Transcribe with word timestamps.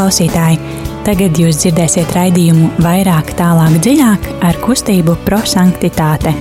klausītāji! 0.00 0.56
Tagad 1.04 1.36
jūs 1.36 1.58
dzirdēsiet 1.60 2.14
raidījumu 2.16 2.70
vairāk, 2.80 3.34
tālāk, 3.36 3.74
dziļāk 3.84 4.28
ar 4.48 4.56
kustību 4.62 5.18
prosanktitāte. 5.26 6.32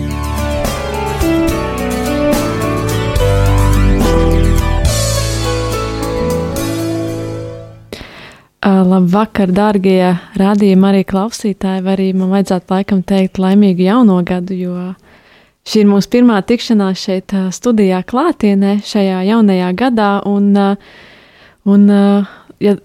Labvakar, 8.63 9.51
darbie 9.51 10.15
radījumi, 10.39 10.87
arī 10.93 11.05
klausītāji. 11.09 11.83
Arī 11.83 12.09
man 12.15 12.31
vajadzētu 12.31 12.75
laikam 12.77 13.03
teikt 13.03 13.43
laimīgu 13.43 13.89
jauno 13.89 14.21
gadu, 14.23 14.55
jo 14.55 14.89
šī 15.67 15.83
ir 15.83 15.89
mūsu 15.91 16.15
pirmā 16.15 16.39
tikšanās 16.47 17.07
šeit 17.09 17.35
studijā 17.55 18.05
klātienē 18.07 18.77
šajā 18.87 19.23
jaunajā 19.33 19.73
gadā. 19.83 20.13
Un, 20.31 20.53
un 21.67 21.89
ja 22.63 22.79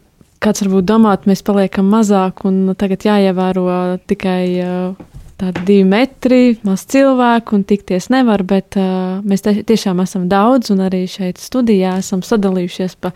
kāds 0.45 0.65
varbūt 0.65 0.87
domāt, 0.89 1.27
mēs 1.31 1.43
paliekam 1.47 1.89
mazāk 1.93 2.45
un 2.49 2.75
tagad 2.79 3.07
jāievēro 3.09 3.67
tikai 4.11 4.45
tādi 5.41 5.65
divi 5.67 5.85
metri, 5.89 6.41
maz 6.67 6.85
cilvēku 6.91 7.59
un 7.59 7.65
tikties 7.67 8.09
nevar, 8.13 8.45
bet 8.47 8.79
uh, 8.79 9.21
mēs 9.27 9.45
te, 9.45 9.55
tiešām 9.67 10.03
esam 10.05 10.27
daudz 10.31 10.71
un 10.75 10.85
arī 10.87 11.05
šeit 11.11 11.41
studijā 11.43 11.97
esam 12.03 12.23
sadalījušies 12.25 12.97
pa 13.03 13.13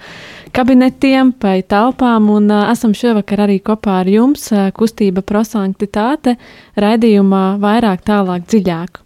kabinetiem, 0.56 1.32
pa 1.38 1.56
telpām 1.62 2.30
un 2.34 2.50
uh, 2.50 2.66
esam 2.72 2.94
šovakar 2.96 3.46
arī 3.46 3.60
kopā 3.64 4.00
ar 4.02 4.10
jums 4.10 4.48
uh, 4.52 4.68
kustība 4.74 5.22
prosanktitāte 5.26 6.36
raidījumā 6.78 7.44
vairāk 7.62 8.04
tālāk 8.08 8.48
dziļāk. 8.50 9.02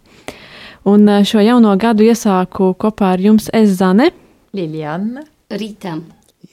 Un 0.89 1.07
uh, 1.07 1.23
šo 1.27 1.43
jauno 1.43 1.75
gadu 1.79 2.07
iesāku 2.07 2.73
kopā 2.79 3.13
ar 3.15 3.23
jums 3.23 3.49
es 3.53 3.77
Zane, 3.79 4.11
Liljana, 4.53 5.25
Rītam, 5.53 6.07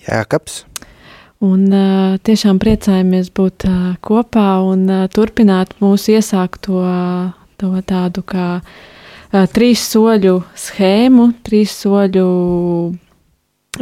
Jēkabs. 0.07 0.65
Un 1.41 1.71
uh, 1.73 2.19
tiešām 2.21 2.59
priecājamies 2.61 3.31
būt 3.33 3.65
uh, 3.65 3.77
kopā 4.05 4.59
un 4.61 4.83
uh, 4.93 5.07
turpināt 5.09 5.73
mūsu 5.81 6.19
iesākto 6.19 6.83
to 7.57 7.71
tādu 7.89 8.21
kā 8.29 8.49
uh, 8.61 9.47
trīs 9.49 9.87
soļu 9.89 10.35
schēmu, 10.53 11.31
trīs 11.41 11.73
soļu 11.81 12.27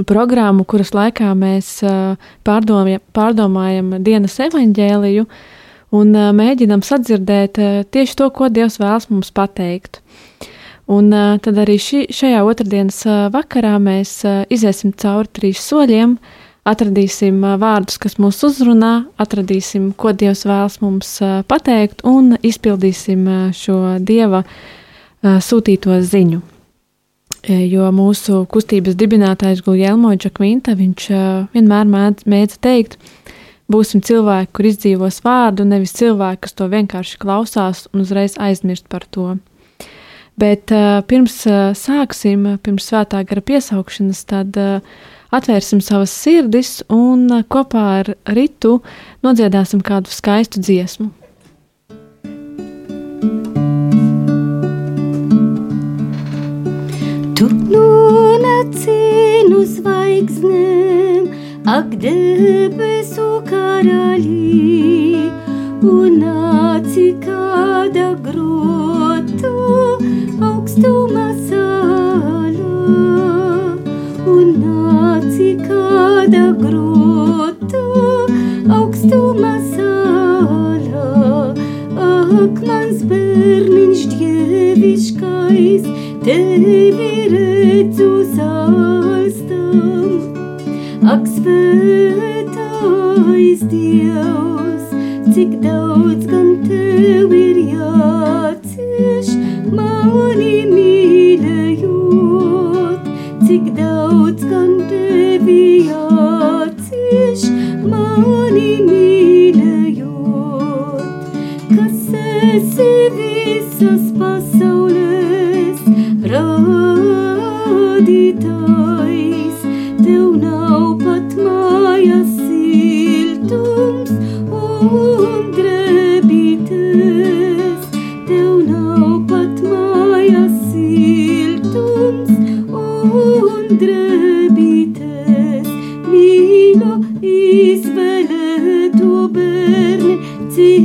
programmu, 0.07 0.69
kuras 0.71 0.95
laikā 0.95 1.33
mēs 1.35 1.73
uh, 1.83 2.15
pārdomājam, 2.47 3.03
pārdomājam 3.11 3.93
dienas 4.07 4.39
evaņģēliju 4.47 5.27
un 5.99 6.15
uh, 6.15 6.31
mēģinam 6.31 6.87
sadzirdēt 6.87 7.59
uh, 7.59 7.83
tieši 7.91 8.21
to, 8.23 8.31
ko 8.39 8.55
Dievs 8.55 8.79
vēlas 8.79 9.11
mums 9.11 9.35
pateikt. 9.35 9.99
Un 10.87 11.11
uh, 11.11 11.41
tad 11.43 11.59
arī 11.59 11.81
šī, 11.83 12.07
šajā 12.15 12.47
otrdienas 12.47 13.03
uh, 13.11 13.25
vakarā 13.35 13.81
mēs 13.83 14.21
uh, 14.23 14.45
iziesim 14.47 14.95
cauri 14.95 15.35
trīs 15.35 15.67
soļiem, 15.67 16.21
uh, 16.23 16.45
atradīsim 16.69 17.41
vārdus, 17.61 17.99
kas 18.01 18.19
mūs 18.21 18.43
uzrunā, 18.47 19.09
atradīsim, 19.21 19.93
ko 19.97 20.13
Dievs 20.13 20.45
vēlas 20.49 20.79
mums 20.83 21.15
pateikt, 21.49 22.05
un 22.07 22.37
izpildīsim 22.45 23.25
šo 23.57 23.79
Dieva 24.05 24.45
sūtīto 25.23 25.99
ziņu. 26.05 26.43
Jo 27.49 27.89
mūsu 27.95 28.43
kustības 28.51 28.97
dibinātājs 28.99 29.63
Guljelmo 29.65 30.11
Džakvinta, 30.19 30.75
viņš 30.77 31.11
vienmēr 31.55 31.89
mēdz, 31.89 32.27
mēdz 32.29 32.57
teikt, 32.65 32.99
būsim 33.71 34.03
cilvēki, 34.05 34.53
kur 34.57 34.69
izdzīvos 34.69 35.23
vārdu, 35.25 35.65
nevis 35.69 35.95
cilvēki, 35.97 36.43
kas 36.45 36.57
to 36.59 36.69
vienkārši 36.73 37.21
klausās 37.23 37.87
un 37.93 38.03
uzreiz 38.05 38.37
aizmirst 38.43 38.89
par 38.91 39.07
to. 39.09 39.37
Bet 40.39 40.71
pirms 41.11 41.41
sāksim, 41.79 42.45
pirms 42.63 42.91
svētā 42.91 43.25
gara 43.27 43.43
piesaukšanas, 43.43 44.21
tad 44.31 44.59
uh, 44.61 44.83
atvērsim 45.35 45.83
savas 45.85 46.15
sirdis 46.15 46.83
un 46.89 47.29
uh, 47.31 47.45
kopā 47.45 47.87
ar 48.01 48.13
Ritu 48.33 48.81
nodziedāsim 49.25 49.85
kādu 49.85 50.13
skaistu 50.13 50.63
dziesmu. 50.65 51.13
tu 57.39 57.47
nonāci 57.55 58.95
no 59.47 59.61
zvaigznēm, 59.63 61.29
ak, 61.71 61.93
debesu 62.03 63.27
karaļī, 63.47 65.29
un 65.87 66.19
nāci 66.25 67.13
kāda 67.23 68.09
grotu 68.27 69.55
augstuma 70.51 71.08
svētais 93.99 94.38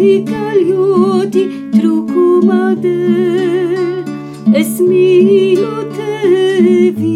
cik 0.03 0.31
ļoti 0.67 1.41
trūkuma 1.71 2.63
dēļ. 2.83 4.09
Es 4.59 4.71
mīlu 4.83 5.75
tevi, 5.95 7.13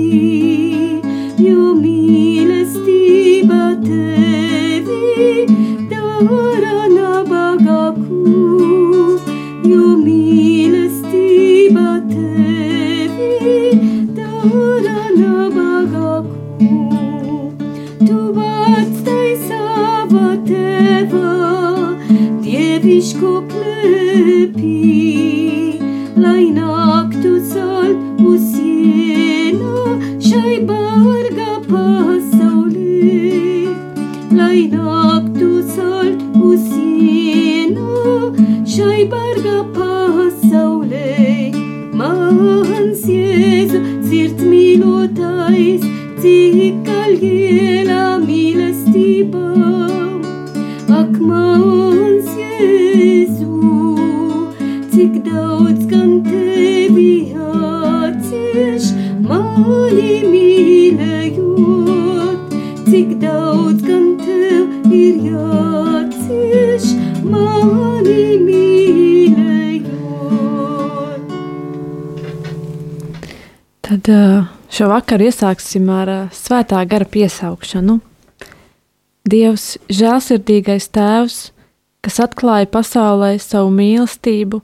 jo 1.43 1.73
mīlestība 1.81 3.59
tevi 3.83 5.47
dara 5.91 6.66
Tad 74.07 74.45
šo 74.71 74.85
vakaru 74.87 75.25
iesāksim 75.27 75.89
ar 75.91 76.09
svētā 76.31 76.79
gara 76.87 77.03
piesaukšanu. 77.11 77.97
Dievs, 79.27 79.65
žēlsirdīgais 79.91 80.87
Tēvs, 80.95 81.39
kas 81.99 82.21
atklāja 82.23 82.69
pasaulē 82.71 83.33
savu 83.43 83.73
mīlestību 83.75 84.61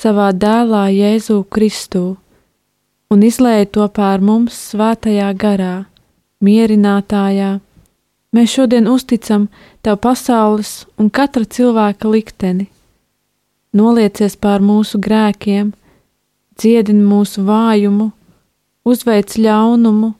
savā 0.00 0.30
dēlā 0.32 0.86
Jēzū 0.96 1.42
Kristū 1.52 2.06
un 3.12 3.28
izlēja 3.28 3.68
to 3.76 3.84
pār 3.92 4.24
mums 4.24 4.56
svētajā 4.72 5.28
garā, 5.44 5.84
mierinātājā. 6.40 7.52
Mēs 8.32 8.56
šodien 8.56 8.88
uzticam 8.88 9.50
Tev 9.84 10.00
pasaules 10.00 10.86
un 10.96 11.12
katra 11.12 11.44
cilvēka 11.44 12.16
likteni. 12.16 12.70
Noliecies 13.76 14.40
pār 14.40 14.64
mūsu 14.64 14.96
grēkiem, 15.04 15.74
dziedini 16.56 17.04
mūsu 17.04 17.44
vājumu, 17.44 18.14
uzveic 18.86 19.34
ļaunumu, 19.34 20.14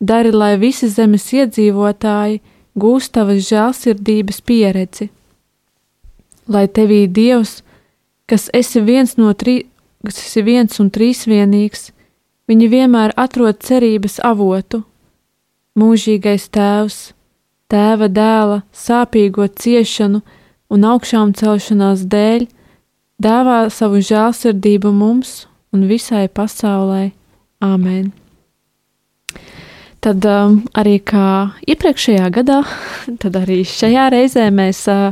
dari, 0.00 0.32
lai 0.32 0.54
visi 0.62 0.88
zemes 0.88 1.26
iedzīvotāji 1.34 2.40
gūst 2.78 3.12
Tavas 3.18 3.42
žēlsirdības 3.50 4.40
pieredzi. 4.46 5.10
Lai 6.48 6.64
Tevī 6.70 7.04
Dievs, 7.10 7.58
kas 8.30 8.48
esi 8.54 8.80
viens 8.80 9.18
no 9.18 9.34
trīs, 9.34 9.66
kas 10.06 10.22
esi 10.22 10.44
viens 10.46 10.78
un 10.80 10.92
trīsvienīgs, 10.94 11.90
Viņi 12.48 12.68
vienmēr 12.72 13.12
atrod 13.20 13.60
cerības 13.60 14.16
avotu. 14.24 14.80
Mūžīgais 15.76 16.48
Tēvs, 16.48 17.12
Tēva 17.68 18.08
dēla 18.08 18.62
sāpīgo 18.72 19.44
ciešanu 19.52 20.22
un 20.72 20.86
augšām 20.88 21.34
celšanās 21.36 22.06
dēļ, 22.08 22.46
dāvā 23.20 23.58
savu 23.68 24.00
žēlsirdību 24.00 24.94
mums 24.96 25.42
un 25.76 25.84
visai 25.90 26.24
pasaulē. 26.32 27.10
Āmen! 27.58 28.12
Tad 29.98 30.22
um, 30.30 30.60
arī 30.78 31.00
kā 31.02 31.50
iepriekšējā 31.66 32.28
gadā, 32.36 32.60
tad 33.22 33.38
arī 33.40 33.64
šajā 33.66 34.04
reizē 34.14 34.44
mēs 34.54 34.84
uh, 34.92 35.10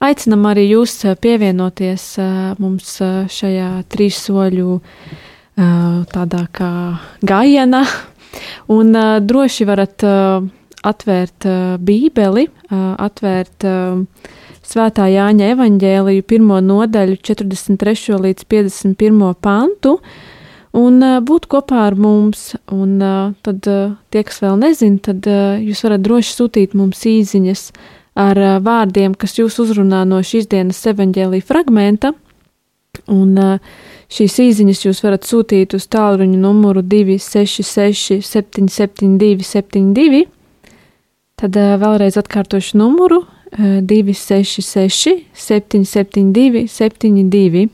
aicinam 0.00 0.46
arī 0.48 0.70
jūs 0.70 0.94
pievienoties 1.20 2.06
uh, 2.16 2.30
mums 2.56 2.94
uh, 3.04 3.28
šajā 3.28 3.68
trīs 3.92 4.22
soļu 4.24 4.78
uh, 4.78 6.00
tādā 6.14 6.46
kā 6.56 6.72
gājienā, 7.20 7.84
un 8.72 8.96
droši 9.28 9.68
varat 9.68 10.08
atvērt 10.82 11.44
Bībeli, 11.84 12.46
atvērt 12.72 13.66
Svētā 14.64 15.12
Jāņa 15.12 15.52
evaņģēliju 15.52 16.24
pirmo 16.24 16.56
nodaļu 16.64 17.20
43. 17.20 18.16
līdz 18.24 18.48
51. 18.48 19.34
pantu 19.44 19.98
un 20.78 21.00
būt 21.26 21.48
kopā 21.52 21.86
ar 21.88 21.96
mums. 21.98 22.52
Un 22.72 22.98
tad 23.44 23.62
tie, 23.66 24.22
kas 24.22 24.42
vēl 24.44 24.58
nezin, 24.62 24.98
tad 25.02 25.26
jūs 25.26 25.84
varat 25.86 26.04
droši 26.04 26.36
sūtīt 26.36 26.76
mums 26.78 27.04
īziņas 27.08 27.64
ar 28.22 28.40
vārdiem, 28.64 29.16
kas 29.16 29.38
jūs 29.38 29.58
uzrunā 29.62 30.04
no 30.08 30.20
šīs 30.24 30.50
dienas 30.52 30.82
evaņģēlīja 30.92 31.48
fragmenta. 31.48 32.12
Un 33.08 33.38
Šīs 34.12 34.34
īsiņas 34.42 34.82
jūs 34.84 34.98
varat 35.00 35.24
sūtīt 35.24 35.72
uz 35.72 35.86
tālruņa 35.88 36.36
numuru 36.36 36.82
266, 36.84 38.18
772, 38.28 39.46
72. 39.48 40.26
Tad 41.40 41.56
vēlreiz 41.56 42.18
atkārtošu 42.20 42.76
numuru 42.76 43.22
266, 43.56 45.22
772, 45.32 46.66
72. 46.68 47.64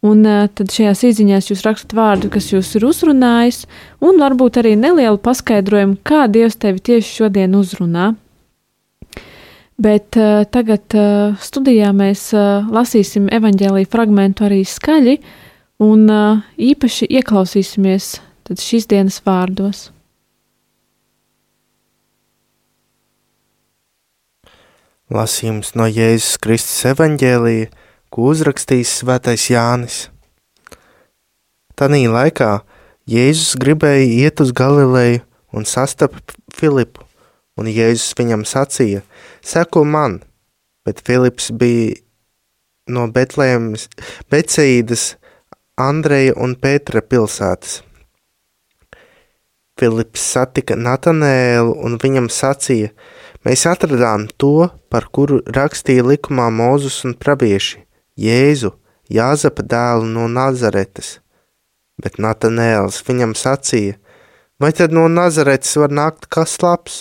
Un 0.00 0.24
tad 0.24 0.72
šajās 0.72 1.02
īsiņās 1.10 1.50
jūs 1.50 1.62
rakstat 1.66 1.92
vārdu, 1.92 2.30
kas 2.32 2.46
jūs 2.54 2.70
ir 2.78 2.86
uzrunājis, 2.88 3.66
un 4.00 4.16
varbūt 4.22 4.56
arī 4.62 4.72
nelielu 4.80 5.20
paskaidrojumu, 5.20 5.98
kā 6.08 6.24
Dievs 6.32 6.56
tevi 6.56 6.80
tieši 6.80 7.18
šodien 7.18 7.56
uzrunā. 7.58 8.14
Bet 9.80 10.16
uh, 10.16 10.46
tagad 10.48 10.96
uh, 10.96 11.36
studijā 11.40 11.92
mēs 11.96 12.30
uh, 12.36 12.66
lasīsim 12.68 13.28
evaņģēlīju 13.32 13.88
fragmentu 13.92 14.44
arī 14.48 14.60
skaļi, 14.68 15.14
un 15.84 16.04
uh, 16.12 16.42
īpaši 16.60 17.08
ieklausīsimies 17.20 18.10
šīs 18.50 18.88
dienas 18.90 19.20
vārdos. 19.24 19.88
Lasījums 25.10 25.72
no 25.78 25.88
Jēzus 25.90 26.36
Kristus 26.42 26.84
evaņģēlīja, 26.92 27.70
ko 28.10 28.30
uzrakstījis 28.32 28.96
Svētais 29.00 29.46
Jānis. 29.50 30.00
Tanī 31.78 32.04
laikā 32.10 32.60
Jēzus 33.10 33.56
gribēja 33.58 34.06
iet 34.26 34.42
uz 34.42 34.52
Galileju 34.52 35.22
un 35.56 35.66
sastapa 35.66 36.20
Filipu, 36.54 37.06
un 37.58 37.70
Jēzus 37.70 38.14
viņam 38.18 38.44
sacīja: 38.46 39.02
Seko 39.42 39.84
man, 39.86 40.20
bet 40.84 41.00
Filips 41.06 41.50
bija 41.50 41.96
no 42.90 43.06
Betlēmas, 43.14 43.88
Becīdas 44.30 45.14
Andreja 45.80 46.34
un 46.36 46.56
Pētera 46.60 47.02
pilsētas. 47.02 47.80
Filips 49.80 50.20
satika 50.34 50.76
Natanēlu 50.76 51.72
un 51.86 51.96
viņam 52.02 52.28
sacīja: 52.28 52.90
Mēs 53.46 53.64
atradām 53.64 54.26
to, 54.36 54.68
par 54.92 55.06
kuru 55.08 55.40
rakstīja 55.46 56.04
likumā 56.04 56.50
Mūzus 56.52 57.00
un 57.08 57.14
pravieši- 57.16 57.80
Jēzu, 58.20 58.74
Jāzapa 59.08 59.64
dēlu 59.64 60.08
no 60.12 60.26
Nazaretes. 60.28 61.18
Bet 62.00 62.18
Natanēls 62.20 63.00
viņam 63.06 63.32
sacīja: 63.36 63.96
Vai 64.60 64.70
tad 64.76 64.92
no 64.92 65.06
Nazaretes 65.08 65.72
var 65.80 65.90
nākt 65.90 66.28
kas 66.28 66.58
labs? 66.60 66.98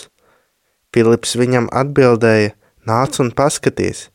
Filips 0.95 1.35
viņam 1.35 1.67
atbildēja: 1.81 2.55
Nāc 2.87 3.19
un 3.19 3.33
paskaties! 3.35 4.07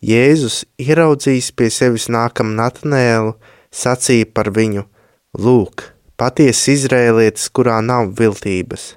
Jēzus 0.00 0.64
ieraudzījis 0.80 1.52
pie 1.56 1.68
sevis 1.72 2.08
nākam 2.12 2.56
Natanēlu, 2.56 3.36
sacīja 3.68 4.32
par 4.32 4.50
viņu: 4.56 4.88
Lūk, 5.36 5.90
patiesa 6.16 6.72
izrēlietis, 6.72 7.50
kurā 7.52 7.82
nav 7.84 8.14
viltības. 8.16 8.94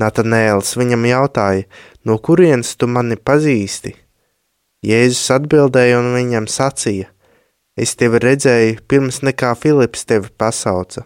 Natanēls 0.00 0.72
viņam 0.80 1.04
jautāja: 1.12 1.68
No 2.08 2.16
kurienes 2.16 2.76
tu 2.80 2.88
mani 2.88 3.20
pazīsti? 3.20 3.96
Jēzus 4.86 5.32
atbildēja 5.34 5.98
un 5.98 6.12
viņam 6.14 6.46
sacīja: 6.46 7.08
Es 7.78 7.96
tevi 7.98 8.20
redzēju 8.22 8.78
pirms 8.90 9.20
nekā 9.26 9.54
Filips 9.58 10.04
tevi 10.06 10.30
pasauca, 10.38 11.04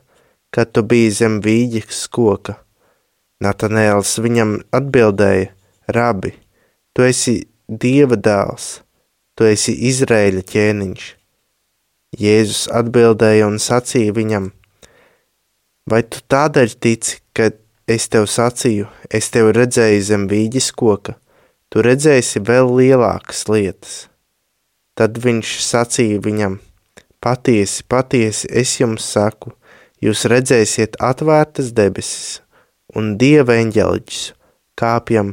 kad 0.53 0.73
tu 0.73 0.83
biji 0.85 1.11
zem 1.23 1.41
vīģes 1.45 2.03
koka. 2.13 2.59
Natanēls 3.41 4.19
viņam 4.21 4.59
atbildēja: 4.77 5.49
Rabi, 5.89 6.35
tu 6.93 7.09
esi 7.09 7.43
Dieva 7.69 8.19
dēls, 8.21 8.83
tu 9.37 9.49
esi 9.49 9.73
Izraēļa 9.89 10.45
ķēniņš. 10.53 11.09
Jēzus 12.21 12.67
atbildēja 12.77 13.49
un 13.49 13.57
sacīja 13.57 14.13
viņam: 14.13 14.51
Vai 15.89 16.03
tu 16.05 16.21
tādēļ 16.29 16.77
tici, 16.77 17.23
ka 17.33 17.49
es 17.89 18.09
tev 18.13 18.29
sacīju, 18.29 18.91
es 19.09 19.33
tevi 19.33 19.57
redzēju 19.57 20.05
zem 20.05 20.29
vīģes 20.29 20.69
koka, 20.77 21.17
tu 21.73 21.83
redzēsi 21.85 22.43
vēl 22.45 22.69
lielākas 22.77 23.47
lietas? 23.49 23.95
Tad 24.93 25.17
viņš 25.25 25.57
sacīja 25.65 26.21
viņam: 26.21 26.59
Patiesi, 27.23 27.85
patiesi, 27.89 28.51
es 28.53 28.77
jums 28.81 29.07
saku, 29.09 29.55
jūs 30.05 30.27
redzēsiet 30.29 30.99
atvērtas 31.01 31.73
debesis 31.73 32.43
un 32.99 33.15
dieva 33.17 33.57
eņģeļus 33.63 34.23
kāpjam 34.79 35.33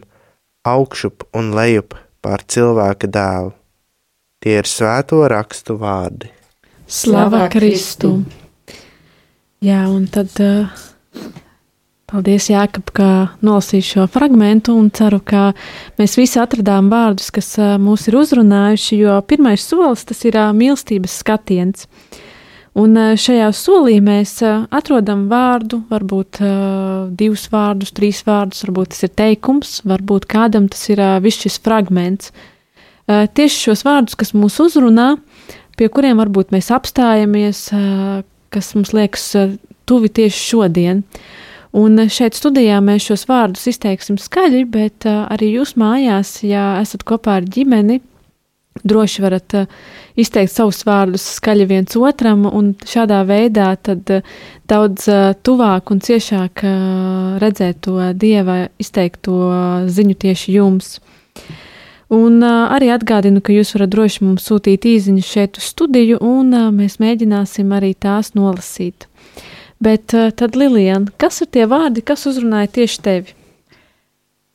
augšup 0.67 1.25
un 1.35 1.51
lejup 1.57 1.97
pār 2.23 2.43
cilvēka 2.47 3.09
dēlu. 3.11 3.53
Tie 4.39 4.55
ir 4.61 4.67
svēto 4.69 5.25
rakstu 5.27 5.75
vārdi. 5.79 6.29
Slavā 6.87 7.49
Kristu! 7.51 8.21
Jā, 9.59 9.81
un 9.91 10.05
tad 10.07 10.31
uh, 10.39 10.71
paldies 12.09 12.49
Jākap, 12.49 12.89
ka 12.95 13.09
nolasīju 13.45 13.85
šo 13.85 14.07
fragmentu 14.11 14.73
un 14.77 14.89
ceru, 14.93 15.21
ka 15.21 15.51
mēs 15.99 16.17
visi 16.19 16.41
atradām 16.41 16.89
vārdus, 16.91 17.29
kas 17.33 17.53
uh, 17.61 17.77
mūs 17.81 18.07
ir 18.09 18.17
uzrunājuši, 18.19 18.99
jo 19.03 19.19
pirmais 19.29 19.63
solis 19.63 20.03
tas 20.09 20.25
ir 20.25 20.37
uh, 20.39 20.49
mīlestības 20.55 21.19
skatiens. 21.21 21.87
Un 22.79 22.93
šajā 23.17 23.47
solī 23.57 23.97
mēs 24.03 24.37
atrodam 24.45 25.25
vārdu, 25.27 25.81
varbūt 25.89 26.37
divus 27.17 27.47
vārdus, 27.51 27.91
trīs 27.97 28.21
vārdus, 28.27 28.61
varbūt 28.67 28.93
tas 28.93 29.03
ir 29.07 29.11
teikums, 29.19 29.71
varbūt 29.89 30.27
kādam 30.29 30.69
tas 30.71 30.85
ir 30.93 31.01
viss 31.23 31.41
šis 31.43 31.57
fragments. 31.65 32.29
Tieši 33.09 33.65
šos 33.65 33.83
vārdus, 33.87 34.15
kas 34.15 34.35
mūs 34.37 34.59
uzrunā, 34.61 35.15
pie 35.81 35.89
kuriem 35.91 36.21
varbūt 36.21 36.53
mēs 36.55 36.69
apstājamies, 36.77 37.65
kas 38.53 38.71
mums 38.77 38.93
liekas 38.95 39.25
tuvi 39.89 40.13
tieši 40.21 40.45
šodien. 40.53 41.03
Un 41.77 42.01
šeit 42.09 42.33
studijā 42.33 42.79
mēs 42.81 43.05
šos 43.11 43.27
vārdus 43.29 43.67
izteiksim 43.69 44.17
skaļi, 44.17 44.63
bet 44.65 45.05
arī 45.05 45.51
jūs 45.59 45.75
mājās, 45.77 46.39
ja 46.41 46.79
esat 46.81 47.05
kopā 47.05 47.37
ar 47.39 47.45
ģimeni, 47.45 47.99
droši 48.79 49.21
varat 49.21 49.53
izteikt 50.17 50.53
savus 50.55 50.81
vārdus 50.87 51.27
skaļi 51.37 51.67
viens 51.69 51.97
otram, 51.99 52.47
un 52.49 52.73
šādā 52.89 53.21
veidā 53.27 53.69
tad 53.85 54.09
daudz 54.71 55.05
tuvāk 55.45 55.93
un 55.93 56.01
ciešāk 56.01 56.65
redzēt 57.43 57.83
to 57.85 58.01
dieva 58.17 58.63
izteikto 58.81 59.37
ziņu 59.93 60.17
tieši 60.25 60.57
jums. 60.57 60.95
Un 62.09 62.41
uh, 62.41 62.71
arī 62.73 62.89
atgādinu, 62.89 63.37
ka 63.37 63.53
jūs 63.53 63.75
varat 63.75 63.91
droši 63.93 64.23
mums 64.25 64.47
sūtīt 64.49 64.87
īsiņu 64.89 65.21
šeit 65.21 65.59
uz 65.61 65.67
studiju, 65.69 66.17
un 66.25 66.55
uh, 66.57 66.71
mēs 66.73 66.97
mēģināsim 66.97 67.69
arī 67.77 67.93
tās 67.93 68.33
nolasīt. 68.33 69.05
Bet 69.79 70.13
uh, 70.13 70.27
tad, 70.35 70.57
Lilian, 70.59 71.07
kas 71.21 71.39
ir 71.43 71.47
tie 71.55 71.63
vārdi, 71.69 72.03
kas 72.03 72.25
uzrunāja 72.27 72.67
tieši 72.79 73.03
tevi? 73.05 73.35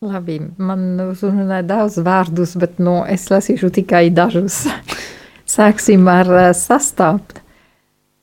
Labi, 0.04 0.36
man 0.60 0.98
uzrunāja 1.06 1.64
daudz 1.64 1.96
vārdus, 2.04 2.52
bet 2.60 2.76
no, 2.82 2.98
es 3.08 3.30
lasīšu 3.32 3.70
tikai 3.78 4.10
dažus. 4.12 4.66
Sāksim 5.56 6.04
ar 6.12 6.28
uh, 6.28 6.50
sastāvdu. 6.56 7.40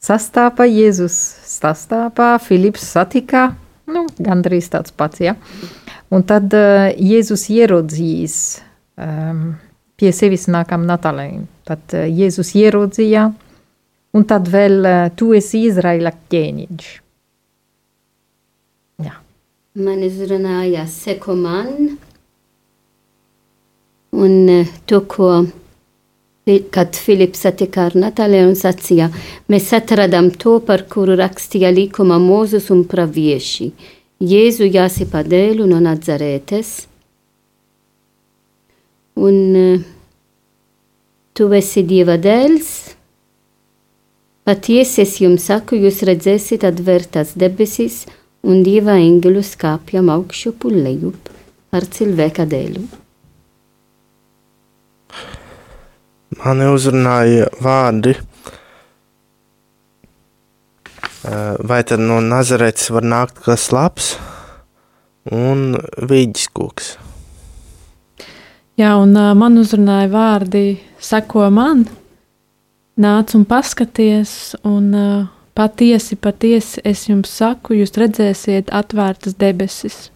Sastāvā 0.01 0.65
Jēzus 0.65 1.15
sastāvā, 1.45 2.31
Filips 2.41 2.85
satikā, 2.93 3.51
nu, 3.89 4.07
gandrīz 4.17 4.69
tāds 4.73 4.93
pats, 4.97 5.21
ja. 5.21 5.35
Un 6.13 6.25
tad 6.27 6.53
uh, 6.57 6.89
Jēzus 6.97 7.47
ieraudzījis 7.53 8.37
um, 9.01 9.43
pie 9.97 10.13
sevis 10.13 10.47
nākam 10.49 10.85
Natālai. 10.89 11.45
Tad 11.69 11.97
uh, 11.97 12.05
Jēzus 12.09 12.53
ieraudzīja, 12.57 13.27
un 14.17 14.27
tad 14.27 14.49
vēl 14.51 14.79
uh, 14.83 15.07
tu 15.15 15.31
esi 15.37 15.65
Izraela 15.69 16.11
ķēniņš. 16.31 16.91
Jā. 19.05 19.17
Man 19.81 20.03
uzrunāja 20.07 20.85
seko 20.91 21.35
man, 21.39 21.93
un 24.11 24.49
eh, 24.49 24.67
to, 24.85 25.01
ko, 25.07 25.31
Fi- 26.45 26.63
kad 26.73 26.95
Filips 26.97 27.43
satika 27.45 27.85
ar 27.85 27.95
Natāliju 27.95 28.49
un 28.49 28.55
sacīja, 28.57 29.11
mēs 29.51 29.67
atradām 29.77 30.31
to, 30.41 30.57
par 30.65 30.87
kuru 30.89 31.13
rakstīja 31.19 31.69
līkuma 31.69 32.17
Mūzus 32.19 32.71
un 32.73 32.81
pravieši. 32.89 33.71
Jēzu 34.21 34.65
jāsipa 34.65 35.21
dēlu 35.25 35.67
no 35.69 35.77
Nazarētes, 35.81 36.71
un 39.21 39.37
eh, 39.55 39.85
tu 41.37 41.47
esi 41.57 41.85
Dieva 41.87 42.17
dēls, 42.21 42.90
Patiesi 44.47 45.03
es 45.03 45.19
jums 45.21 45.45
saku, 45.51 45.77
jūs 45.77 46.01
redzēsiet 46.07 46.63
atvērtas 46.65 47.35
debesis 47.37 48.05
un 48.41 48.63
dieva 48.65 48.95
eņģeļus 48.97 49.53
kāpjam 49.61 50.09
augšup 50.09 50.65
un 50.69 50.79
lejup 50.81 51.29
ar 51.77 51.85
cilvēka 51.85 52.47
dēlu. 52.49 52.81
Mani 56.41 56.71
uzrunāja 56.73 57.51
vārdi. 57.61 58.15
Eh, 61.21 61.55
Vai 61.69 61.83
tad 61.85 62.01
no 62.01 62.17
Nazaretes 62.25 62.89
var 62.89 63.05
nākt 63.05 63.43
kas 63.45 63.69
labs 63.75 64.15
un 65.29 65.75
vīģis 66.01 66.49
koks? 66.55 66.95
Jā, 68.79 68.95
un 68.97 69.11
uh, 69.13 69.35
man 69.37 69.59
uzrunāja 69.61 70.07
vārdi, 70.09 70.79
seko 70.97 71.45
man, 71.53 71.83
nāc 73.01 73.35
un 73.37 73.45
paskaties, 73.49 74.55
un 74.67 74.89
uh, 74.93 75.27
patiesi, 75.57 76.15
patiesi 76.15 76.81
es 76.87 77.07
jums 77.09 77.33
saku, 77.41 77.75
jūs 77.81 77.95
redzēsiet 77.99 78.71
atvērtas 78.73 79.37
debesis. 79.41 80.09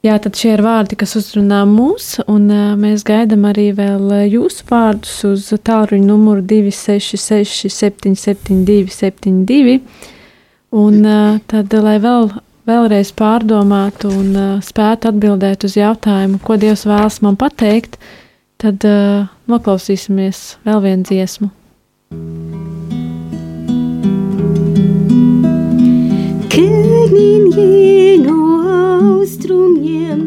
Jā, 0.00 0.14
tad 0.16 0.38
šie 0.40 0.54
ir 0.54 0.62
vārdi, 0.64 0.96
kas 0.96 1.12
uzrunā 1.18 1.58
mūs, 1.68 2.14
un 2.24 2.46
uh, 2.48 2.70
mēs 2.80 3.02
gaidām 3.04 3.44
arī 3.50 3.66
vēl 3.76 4.06
uh, 4.08 4.22
jūsu 4.24 4.64
vārdus 4.70 5.18
uz 5.28 5.50
tālruņa 5.52 6.08
numuru 6.08 6.40
266, 6.48 7.68
772, 7.68 8.88
72. 8.96 9.76
Un 10.80 11.04
uh, 11.04 11.36
tad, 11.52 11.76
lai 11.84 11.98
vēl, 12.00 12.30
vēlreiz 12.70 13.12
pārdomātu 13.12 14.08
un 14.22 14.32
uh, 14.32 14.50
spētu 14.64 15.12
atbildēt 15.12 15.68
uz 15.68 15.76
jautājumu, 15.76 16.40
ko 16.48 16.56
Dievs 16.56 16.88
vēlas 16.88 17.20
man 17.26 17.36
pateikt, 17.36 18.00
tad 18.56 18.88
uh, 18.88 19.28
noklausīsimies 19.52 20.62
vēl 20.64 20.86
vienu 20.88 21.10
dziesmu. 21.12 21.52
Kninie 26.50 28.18
no 28.18 28.38
austrumiem, 29.20 30.24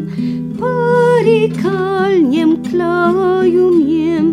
pāri 0.56 1.52
kalņiem, 1.58 2.54
klājumiem, 2.70 4.30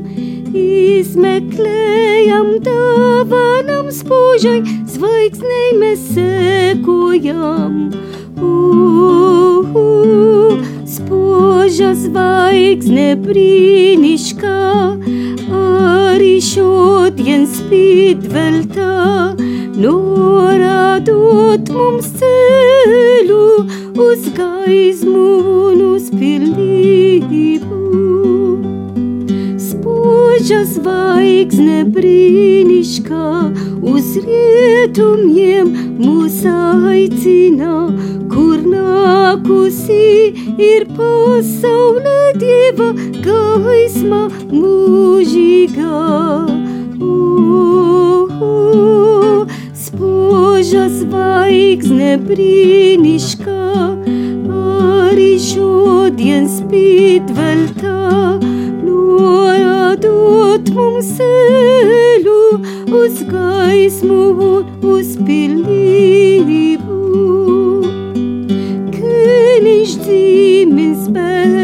izmeklējam 0.56 2.54
dāvanam 2.64 3.92
spožai, 3.92 4.64
zvaigznei 4.88 5.76
mēs 5.84 6.08
sekojam. 6.16 7.92
Uh, 8.40 9.60
uh, 9.76 10.56
spoža 10.88 11.92
zvaigzne 12.00 13.20
brīnišķā, 13.28 14.60
arī 15.60 16.38
šodien 17.32 17.46
spīd 17.48 18.26
vēl 18.28 18.58
tā, 18.76 19.32
norādot 19.80 21.70
mums 21.72 22.10
ceļu 22.20 23.46
uz 23.96 24.26
gaismu 24.36 25.24
un 25.70 25.80
uz 25.94 26.10
pilnību. 26.12 27.80
Spoža 29.56 30.66
zvaigzne 30.74 31.86
brīnišķā 31.96 33.32
uz 33.80 34.12
rietumiem 34.26 35.72
mūs 36.04 36.44
aicina, 36.52 37.96
kur 38.28 38.60
nākusi 38.60 40.36
ir 40.60 40.84
pasaulē 41.00 42.20
dieva 42.44 42.92
gaisma 43.24 44.26
mūžīgā. 44.52 46.52
Uh, 47.02 48.30
uh, 48.30 49.48
spoža 49.74 50.86
zvaigzne 50.94 52.12
brīnišķā, 52.22 53.64
arī 54.54 55.32
šodien 55.42 56.46
spīd 56.46 57.32
vēl 57.40 57.64
tā, 57.80 58.38
norādot 58.86 60.70
mums 60.78 61.10
ceļu 61.18 62.38
uz 63.02 63.16
gaismu 63.32 64.22
un 64.52 64.64
uz 64.94 65.16
pilnību. 65.26 67.02
König 68.94 69.98
dzimis 70.06 71.10
Betleme, 71.10 71.61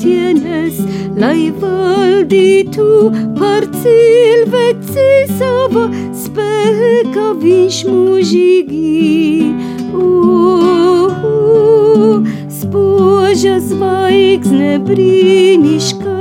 zeltot 0.00 0.04
ienes, 0.04 0.80
lai 1.16 1.50
valdītu 1.60 3.12
par 3.36 3.66
cilvēci 3.82 5.36
sava 5.38 5.88
spēka 6.14 7.34
viņš 7.40 7.84
mūžīgi. 7.86 9.54
Uh, 9.92 11.10
uh, 11.24 12.26
spoža 12.48 13.58
zvaigzne 13.60 14.78
brīnišķā, 14.86 16.18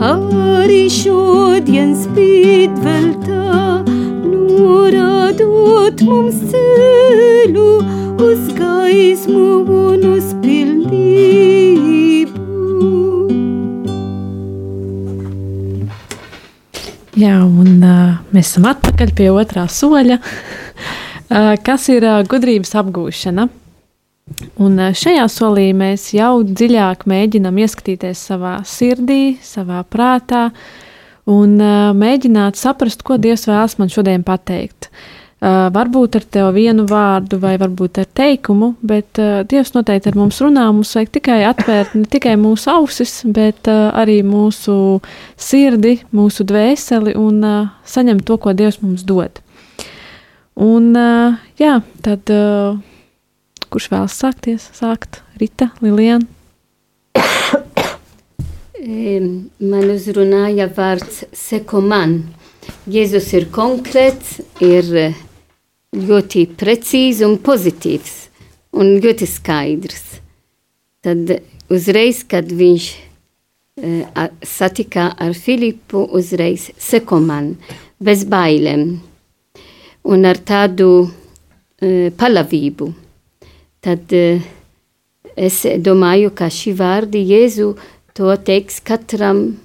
arī 0.00 0.88
šodien 0.90 1.94
spīd 1.96 2.76
vēl 2.82 3.12
tā, 3.24 3.84
norādot 4.26 6.02
mums 6.02 6.40
ceļu 6.50 7.70
uz 8.22 8.48
mēs 18.34 18.52
esam 18.52 18.68
atpakaļ 18.72 19.14
pie 19.18 19.30
otrā 19.32 19.66
soļa, 19.70 20.18
uh, 20.18 21.52
kas 21.66 21.88
ir 21.92 22.06
uh, 22.08 22.20
gudrības 22.28 22.74
apgūšana. 22.82 23.48
Un 24.62 24.78
uh, 24.78 24.92
šajā 24.96 25.24
solī 25.32 25.70
mēs 25.76 26.10
jau 26.16 26.40
dziļāk 26.46 27.06
mēģinām 27.10 27.62
ieskatīties 27.64 28.26
savā 28.32 28.58
sirdī, 28.68 29.38
savā 29.44 29.82
prātā 29.84 30.48
un 31.30 31.54
mēģināt 31.94 32.58
saprast, 32.58 33.04
ko 33.06 33.14
Dievs 33.14 33.44
vēlas 33.46 33.76
man 33.78 33.92
šodien 33.92 34.24
pateikt. 34.26 34.88
Uh, 34.88 35.21
varbūt 35.42 36.16
ar 36.20 36.24
tevi 36.30 36.62
vienu 36.62 36.84
vārdu, 36.86 37.38
vai 37.42 37.56
varbūt 37.58 37.98
ar 37.98 38.06
teikumu, 38.14 38.72
bet 38.78 39.18
uh, 39.18 39.40
Dievs 39.48 39.72
noteikti 39.74 40.12
ar 40.12 40.18
mums 40.18 40.38
runā. 40.44 40.68
Mums 40.70 40.92
vajag 40.94 41.10
tikai 41.16 41.40
atvērt 41.48 41.96
ne 41.98 42.06
tikai 42.10 42.36
mūsu 42.38 42.70
ausis, 42.70 43.16
bet 43.26 43.66
uh, 43.70 43.88
arī 43.98 44.20
mūsu 44.22 45.00
sirdi, 45.34 45.96
mūsu 46.14 46.46
dvēseli 46.46 47.16
un 47.18 47.42
uh, 47.42 47.72
saņemt 47.82 48.22
to, 48.28 48.38
ko 48.38 48.54
Dievs 48.54 48.78
mums 48.84 49.02
dod. 49.08 49.42
Un, 50.62 50.92
uh, 50.94 51.40
jā, 51.58 51.80
tad 52.06 52.30
uh, 52.30 52.78
kurš 53.72 53.88
vēlas 53.90 54.14
sākties? 54.22 54.68
Sākt 54.76 55.22
Rita, 55.40 55.72
Liliana. 55.82 56.28
Man 58.82 59.90
uzrunāja 59.90 60.66
vārds 60.74 61.22
seko 61.38 61.82
man. 61.82 62.16
Jēzus 62.90 63.28
ir 63.38 63.46
konkrēts, 63.54 64.40
ir 64.62 64.88
ļoti 65.92 66.46
precīzi 66.56 67.24
un 67.28 67.38
pozitīvs. 67.38 68.18
un 68.72 68.96
ļoti 69.04 69.26
skaidrs. 69.28 70.04
Tad 71.04 71.32
uzreiz, 71.72 72.22
kad 72.28 72.48
viņš 72.48 72.88
uh, 72.96 74.28
satika 74.46 75.10
ar 75.18 75.34
Filipu, 75.36 76.06
uzreiz 76.08 76.70
seko 76.80 77.20
man, 77.20 77.54
bez 78.00 78.24
bailēm 78.24 78.86
un 80.02 80.28
ar 80.28 80.40
tādu 80.40 80.88
uh, 81.04 82.08
palavību. 82.18 82.92
Tad 83.82 84.14
uh, 84.16 84.46
es 85.36 85.62
domāju, 85.82 86.32
ka 86.34 86.48
šī 86.52 86.76
vārdi 86.78 87.24
Jēzu 87.28 87.72
to 88.16 88.32
teiks 88.46 88.80
katram, 88.84 89.58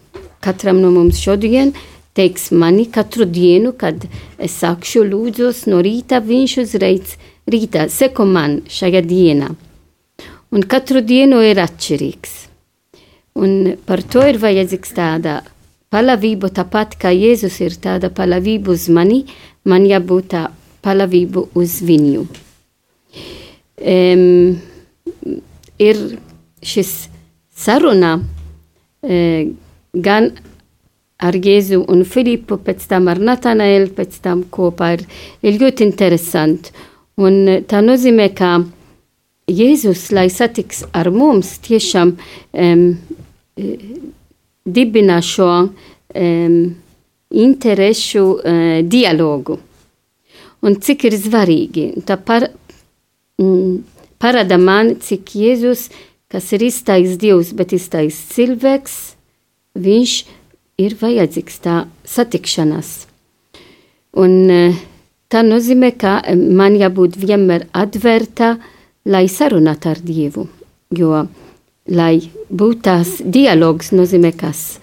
katram 0.43 0.81
no 0.81 0.91
mums 0.95 1.21
šodien, 1.21 1.73
teiks 2.17 2.49
mani 2.51 2.87
katru 2.91 3.27
dienu, 3.29 3.73
kad 3.77 4.07
es 4.41 4.57
sākšu 4.61 5.05
lūdzos 5.07 5.65
no 5.71 5.81
rīta, 5.85 6.19
viņš 6.23 6.57
uzreiz 6.63 7.15
rītā 7.47 7.87
seko 7.93 8.25
man 8.25 8.61
šajā 8.67 9.03
dienā. 9.05 9.53
Un 10.51 10.63
katru 10.63 11.03
dienu 11.03 11.41
ir 11.43 11.59
atšķirīgs. 11.59 12.35
Un 13.37 13.75
par 13.85 14.01
to 14.01 14.23
ir 14.25 14.39
vajadzīgs 14.41 14.95
tāda 14.97 15.41
palavība, 15.93 16.49
tāpat 16.49 16.95
kā 16.99 17.11
Jēzus 17.13 17.59
ir 17.61 17.75
tāda 17.83 18.09
palavība 18.13 18.73
uz 18.73 18.87
mani, 18.89 19.25
man 19.67 19.85
jābūt 19.85 20.31
tā 20.33 20.47
palavība 20.83 21.45
uz 21.57 21.77
viņu. 21.85 22.25
Um, 23.77 24.57
ir 25.77 25.99
šis 26.65 26.93
saruna 27.53 28.15
uh, 28.17 29.51
gan 29.93 30.31
ar 31.17 31.33
Jēzu 31.33 31.81
un 31.89 32.03
Filipu, 32.05 32.59
pēc 32.61 32.85
tam 32.89 33.09
ar 33.09 33.19
Natanaelu, 33.19 33.89
pēc 33.97 34.19
tam 34.21 34.43
kopā 34.53 34.93
ir, 34.97 35.05
ir 35.41 35.57
ļoti 35.61 35.85
interesanti. 35.87 36.73
Un 37.17 37.63
tā 37.65 37.81
nozīmē, 37.81 38.29
ka 38.37 38.59
Jēzus, 39.49 40.09
lai 40.13 40.27
satiks 40.29 40.83
ar 40.93 41.09
mums, 41.13 41.55
tiešām 41.65 42.13
um, 42.13 42.83
dibina 44.77 45.21
šo 45.25 45.49
um, 45.65 46.57
interešu 47.31 48.25
uh, 48.37 48.63
dialogu. 48.85 49.57
Un 50.67 50.77
cik 50.81 51.07
ir 51.09 51.17
svarīgi, 51.21 51.89
tā 52.05 52.19
par, 52.21 52.49
mm, 53.41 53.77
parāda 54.21 54.59
man, 54.61 54.97
cik 55.01 55.33
Jēzus, 55.41 55.87
kas 56.29 56.51
ir 56.53 56.67
iztais 56.67 57.17
Dievs, 57.17 57.55
bet 57.57 57.73
iztais 57.73 58.19
cilvēks, 58.35 58.97
viņš 59.77 60.19
ir 60.21 60.36
vajadzīgs 60.77 61.55
tā 61.63 61.75
satikšanās. 62.05 63.07
Un 64.21 64.33
eh, 64.53 64.75
tā 65.25 65.41
nozīmē, 65.41 65.89
ka 65.97 66.19
eh, 66.21 66.35
man 66.37 66.75
jābūt 66.77 67.17
vienmēr 67.17 67.65
atvērta, 67.73 68.57
lai 69.09 69.25
sarunātu 69.25 69.89
ar 69.89 70.01
Dievu. 70.05 70.45
Jo, 70.93 71.23
lai 71.89 72.19
būtu 72.53 72.83
tās 72.85 73.15
dialogs, 73.25 73.89
nozīmē, 73.89 74.31
kas 74.37 74.77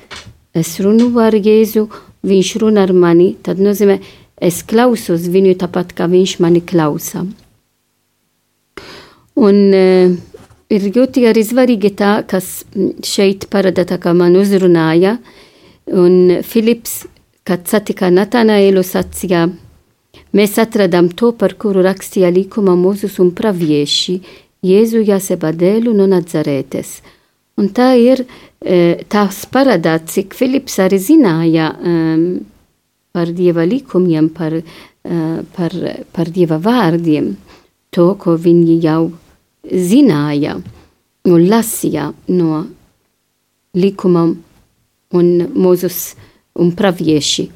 es 0.55 0.73
runāju 0.83 1.23
ar 1.23 1.39
Jēzu, 1.39 1.87
viņš 2.27 2.51
runā 2.65 2.89
ar 2.89 2.93
mani, 2.93 3.37
tad 3.47 3.63
nozīmē, 3.63 4.01
es 4.43 4.65
klausos 4.67 5.29
viņu 5.31 5.55
tāpat, 5.63 5.95
kā 5.95 6.11
viņš 6.11 6.35
mani 6.43 6.65
klausa. 6.67 7.23
Un 9.39 9.63
uh, 9.71 10.19
ir 10.75 10.91
ļoti 10.91 11.25
arī 11.31 11.47
svarīgi 11.47 11.95
tā, 11.95 12.13
kas 12.27 12.65
šeit 13.07 13.47
parāda 13.51 13.87
tā, 13.87 13.99
kā 14.03 14.11
man 14.15 14.35
uzrunāja, 14.39 15.17
uh, 15.19 15.41
Un 15.93 16.41
Filips, 16.43 17.05
kad 17.45 17.67
satika 17.69 18.09
Natanaelu, 18.11 18.81
sacīja, 18.81 19.45
mēs 20.33 20.57
atradām 20.63 21.11
to, 21.13 21.35
par 21.37 21.57
kuru 21.61 21.85
rakstīja 21.85 22.31
likuma 22.33 22.77
Mūzus 22.79 23.21
un 23.21 23.35
pravieši, 23.37 24.19
Jēzu 24.65 25.03
jāseba 25.05 25.51
dēlu 25.53 25.93
no 25.93 26.07
Nazaretes. 26.09 27.03
Un 27.61 27.69
tā 27.77 27.91
ir 28.01 28.25
tās 29.13 29.45
parādā, 29.53 29.99
cik 30.09 30.35
Filips 30.35 30.79
arī 30.81 30.99
zināja 30.99 31.69
um, 31.77 32.23
par 33.13 33.31
Dieva 33.37 33.67
likumiem, 33.69 34.31
par, 34.33 34.57
uh, 34.57 35.43
par, 35.57 35.77
par 36.13 36.31
Dieva 36.33 36.59
vārdiem, 36.59 37.35
to, 37.93 38.09
ko 38.19 38.39
viņi 38.41 38.79
jau 38.83 39.13
zināja 39.69 40.57
un 41.29 41.45
lasīja 41.49 42.09
no 42.33 42.65
likuma 43.77 44.27
un 45.15 45.31
mūzus 45.55 46.15
un 46.59 46.75
pravieši. 46.77 47.49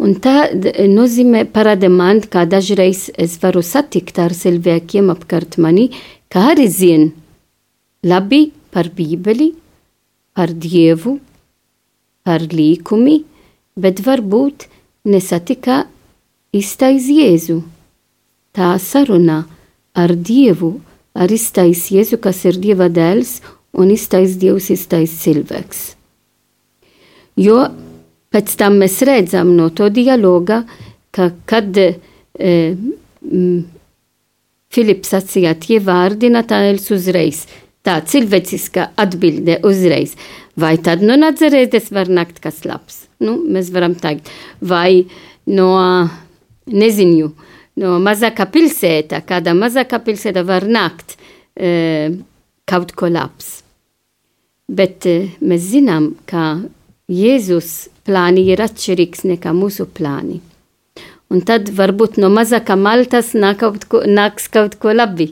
Un 0.00 0.14
tā 0.16 0.48
nozīmē 0.88 1.44
parāda 1.52 1.90
man, 1.92 2.22
kā 2.24 2.46
dažreiz 2.48 3.10
es 3.20 3.36
varu 3.42 3.60
satikt 3.60 4.18
ar 4.22 4.32
cilvēkiem 4.32 5.10
apkārt 5.12 5.58
mani, 5.60 5.90
kā 6.32 6.54
arī 6.54 6.68
zin 6.72 7.10
labi 8.06 8.46
par 8.72 8.88
bībeli, 8.96 9.50
par 10.32 10.54
dievu, 10.56 11.18
par 12.24 12.46
līkumi, 12.48 13.18
bet 13.76 14.00
varbūt 14.06 14.70
nesatika 15.04 15.84
iztais 16.56 17.10
Jēzu. 17.12 17.60
Tā 18.56 18.72
saruna 18.80 19.42
ar 19.92 20.16
dievu, 20.16 20.78
ar 21.12 21.28
iztais 21.28 21.90
Jēzu, 21.92 22.16
kas 22.24 22.44
ir 22.48 22.56
dieva 22.56 22.88
dēls, 22.88 23.40
un 23.76 23.92
iztais 23.92 24.38
dievs, 24.40 24.72
iztais 24.72 25.12
cilvēks. 25.20 25.99
Jo 27.38 27.68
pēc 28.30 28.54
tam 28.58 28.78
mēs 28.82 29.00
redzam 29.06 29.54
no 29.56 29.68
to 29.74 29.90
dialoga, 29.92 30.62
ka 31.14 31.30
kad 31.50 31.76
e, 31.78 31.90
m, 32.38 33.66
Filips 34.70 35.10
sacīja 35.10 35.56
tie 35.58 35.80
vārdi, 35.82 36.30
Natāls 36.30 36.86
uzreiz, 36.94 37.42
tā 37.82 37.96
cilvēciska 38.06 38.92
atbilde 39.02 39.58
uzreiz. 39.66 40.14
Vai 40.60 40.76
tad 40.78 41.02
no 41.02 41.16
Nazaretes 41.18 41.90
var 41.94 42.10
nakt 42.10 42.38
kas 42.42 42.62
labs? 42.68 43.06
Nu, 43.20 43.34
mēs 43.42 43.72
varam 43.74 43.96
teikt, 43.98 44.30
vai 44.62 45.02
no, 45.50 45.70
nezinu, 46.70 47.32
no 47.82 47.96
mazākā 48.02 48.46
pilsēta, 48.52 49.24
kāda 49.26 49.56
mazākā 49.58 49.98
pilsēta 50.06 50.44
var 50.46 50.68
nakt 50.70 51.16
e, 51.58 52.12
kaut 52.70 52.94
ko 52.94 53.10
labs. 53.10 53.56
Bet 54.70 55.06
e, 55.10 55.32
mēs 55.42 55.66
zinām, 55.72 56.12
ka 56.30 56.60
Jēzus 57.10 57.88
plāni 58.06 58.44
ir 58.52 58.62
atšķirīgs 58.62 59.24
nekā 59.26 59.52
mūsu 59.56 59.88
plāni. 59.90 60.38
Un 61.30 61.42
tad 61.46 61.68
varbūt 61.74 62.18
no 62.18 62.30
mazākā 62.30 62.74
maltas 62.78 63.32
nāk 63.38 63.60
kaut 63.62 63.84
ko, 63.90 64.02
nāks 64.06 64.48
kaut 64.50 64.76
ko 64.82 64.94
labi. 64.94 65.28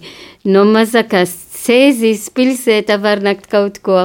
No 0.46 0.62
mazākās 0.66 1.32
sēzes 1.58 2.28
pilsēta 2.34 3.00
var 3.02 3.22
nākt 3.22 3.48
kaut 3.50 3.80
ko 3.82 4.04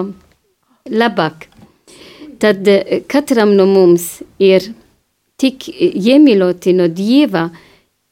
labāk. 0.90 1.48
Tad 2.42 2.68
eh, 2.68 3.04
katram 3.08 3.54
no 3.58 3.68
mums 3.70 4.24
ir 4.42 4.72
tik 5.38 5.70
iemīloti 5.70 6.74
no 6.78 6.90
Dieva, 6.90 7.48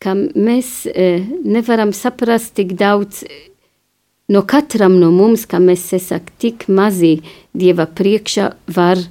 ka 0.01 0.13
mēs 0.17 0.85
eh, 0.89 1.25
nevaram 1.43 1.93
saprast 1.93 2.53
tik 2.57 2.75
daudz 2.77 3.23
no 4.31 4.45
katram 4.45 4.99
no 5.01 5.09
mums, 5.13 5.47
ka 5.49 5.59
mēs 5.59 5.89
esam 5.97 6.29
tik 6.41 6.67
mazi 6.69 7.17
Dieva 7.53 7.89
priekšā 7.89 8.51
var 8.77 9.01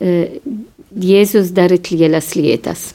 Jēzus 0.00 1.52
darīt 1.54 1.90
lielas 1.92 2.34
lietas. 2.36 2.90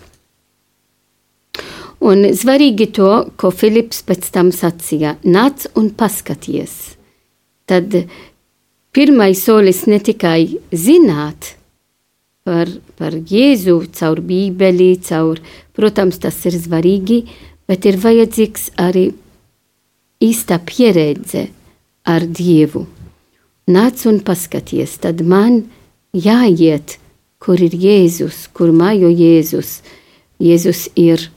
Un 2.05 2.25
svarīgi 2.37 2.89
to, 2.93 3.11
ko 3.39 3.49
Filips 3.55 4.01
pēc 4.05 4.27
tam 4.33 4.51
sacīja, 4.53 5.15
nāc 5.23 5.65
un 5.79 5.89
paskaties. 5.95 6.73
Tad 7.65 7.95
pirmais 8.93 9.41
solis 9.41 9.85
ne 9.89 9.97
tikai 10.03 10.59
zināt 10.69 11.55
par, 12.45 12.69
par 12.99 13.15
Jēzu 13.15 13.79
caur 13.95 14.21
bībeli, 14.21 14.91
caur, 15.07 15.39
protams, 15.73 16.19
tas 16.21 16.37
ir 16.45 16.59
svarīgi, 16.59 17.23
bet 17.65 17.87
ir 17.89 17.97
vajadzīgs 18.01 18.69
arī 18.81 19.07
īsta 20.21 20.59
pieredze 20.61 21.47
ar 22.05 22.27
Dievu. 22.27 22.85
Nāc 23.65 24.05
un 24.05 24.21
paskaties, 24.21 24.99
tad 25.01 25.23
man 25.25 25.63
jāiet, 26.15 26.97
kur 27.39 27.61
ir 27.61 27.75
Jēzus, 27.75 28.47
kur 28.55 28.71
mājo 28.73 29.11
Jēzus. 29.11 29.81
Jēzus 30.41 30.87
ir 30.99 31.27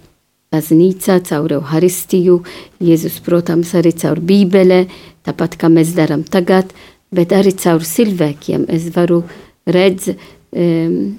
baznīca 0.52 1.18
caur 1.28 1.58
Euharistiju, 1.58 2.40
Jēzus, 2.80 3.18
protams, 3.24 3.74
arī 3.76 3.92
caur 3.98 4.20
Bībele, 4.24 4.86
tāpat 5.26 5.58
kā 5.60 5.70
mēs 5.72 5.92
darām 5.96 6.24
tagad, 6.24 6.72
bet 7.12 7.34
arī 7.36 7.52
caur 7.58 7.84
cilvēkiem. 7.84 8.66
Es 8.72 8.88
varu 8.94 9.22
redzēt 9.68 10.16
um, 10.56 11.18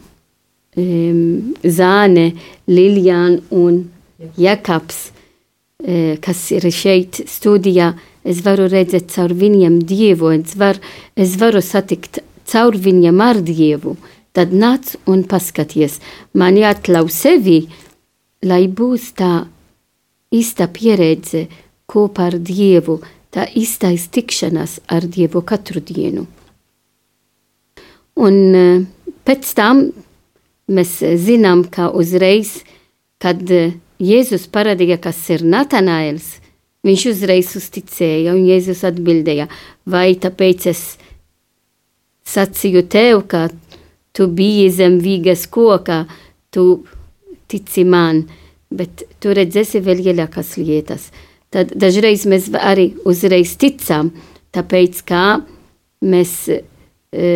um, 0.78 1.54
Zāne, 1.64 2.32
Liljāna 2.70 3.42
un 3.56 3.84
Jakabs, 4.40 5.10
uh, 5.12 6.16
kas 6.24 6.46
ir 6.56 6.70
šeit 6.74 7.22
studijā. 7.30 7.94
Es 8.30 8.42
varu 8.46 8.68
redzēt 8.70 9.14
caur 9.14 9.32
viņiem 9.34 9.80
Dievu, 9.88 10.34
es, 10.36 10.58
var, 10.60 10.82
es 11.16 11.38
varu 11.40 11.62
satikt 11.64 12.20
caur 12.50 12.78
viņam 12.78 13.22
ar 13.22 13.42
Dievu, 13.46 13.96
tad 14.34 14.54
nāc 14.54 14.96
un 15.10 15.24
paskaties. 15.30 16.00
Man 16.34 16.58
jāatļauj 16.60 17.14
sevi, 17.14 17.60
lai 18.46 18.66
būs 18.68 19.12
tā 19.20 19.46
īsta 20.34 20.70
pieredze 20.74 21.48
kopā 21.90 22.30
ar 22.30 22.38
Dievu, 22.40 23.00
tā 23.34 23.48
īstais 23.58 24.10
tikšanās 24.14 24.80
ar 24.90 25.06
Dievu 25.06 25.42
katru 25.46 25.82
dienu. 25.82 26.26
Un 28.20 28.38
eh, 28.56 28.82
pēc 29.26 29.54
tam 29.56 29.86
mēs 30.70 31.00
zinām, 31.24 31.64
ka 31.72 31.90
uzreiz, 31.96 32.60
kad 33.22 33.42
eh, 33.52 33.78
Jēzus 34.00 34.48
parādīja, 34.52 35.00
kas 35.02 35.20
ir 35.34 35.44
Natanaels, 35.44 36.38
viņš 36.88 37.06
uzreiz 37.12 37.52
uzticēja, 37.60 38.34
un 38.36 38.46
Jēzus 38.48 38.86
atbildēja, 38.88 39.50
vai 39.90 40.14
tāpēc 40.16 40.70
es 40.72 40.84
sacīju 42.30 42.86
tev, 42.92 43.24
ka 43.32 43.48
tu 44.14 44.28
biji 44.28 44.70
zem 44.74 45.00
vīgas 45.04 45.48
koka, 45.52 46.04
tu 46.54 46.84
tici 47.50 47.86
man, 47.86 48.24
bet 48.70 49.06
tu 49.22 49.34
redzēsi 49.34 49.82
vēl 49.86 50.04
lielākas 50.06 50.58
lietas. 50.62 51.10
Tad 51.50 51.74
dažreiz 51.82 52.28
mēs 52.30 52.52
arī 52.54 52.92
uzreiz 53.10 53.56
ticam, 53.58 54.12
tāpēc 54.54 55.02
kā 55.10 55.24
mēs 56.06 56.34
e, 56.50 57.32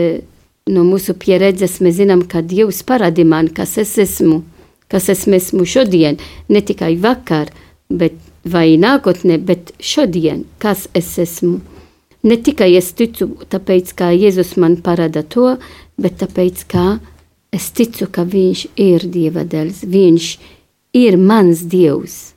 no 0.70 0.84
mūsu 0.86 1.16
pieredzes 1.18 1.80
mēs 1.82 1.98
zinām, 1.98 2.22
ka 2.30 2.44
Dievs 2.46 2.84
parādi 2.86 3.26
man, 3.26 3.50
kas 3.50 3.78
es 3.82 3.96
esmu, 3.98 4.44
kas 4.92 5.10
es 5.10 5.26
esmu 5.28 5.66
šodien, 5.66 6.20
ne 6.50 6.62
tikai 6.62 6.94
vakar, 7.02 7.50
bet 7.90 8.20
vai 8.46 8.76
nākotnē, 8.78 9.40
bet 9.42 9.74
šodien, 9.82 10.46
kas 10.62 10.88
es 10.94 11.16
esmu. 11.18 11.62
Ne 12.24 12.38
tikai 12.40 12.72
es 12.80 12.94
ticu, 12.96 13.28
tāpēc, 13.52 13.92
ka 14.00 14.12
Jēzus 14.16 14.56
man 14.62 14.78
parāda 14.84 15.26
to, 15.28 15.58
bet 16.00 16.22
tāpēc, 16.22 16.64
ka 16.72 16.86
es 17.52 17.70
ticu, 17.76 18.08
ka 18.08 18.24
Viņš 18.24 18.68
ir 18.80 19.08
Dieva 19.12 19.44
dēls, 19.44 19.84
Viņš 19.84 20.30
ir 20.96 21.18
mans 21.20 21.66
Dievs. 21.68 22.34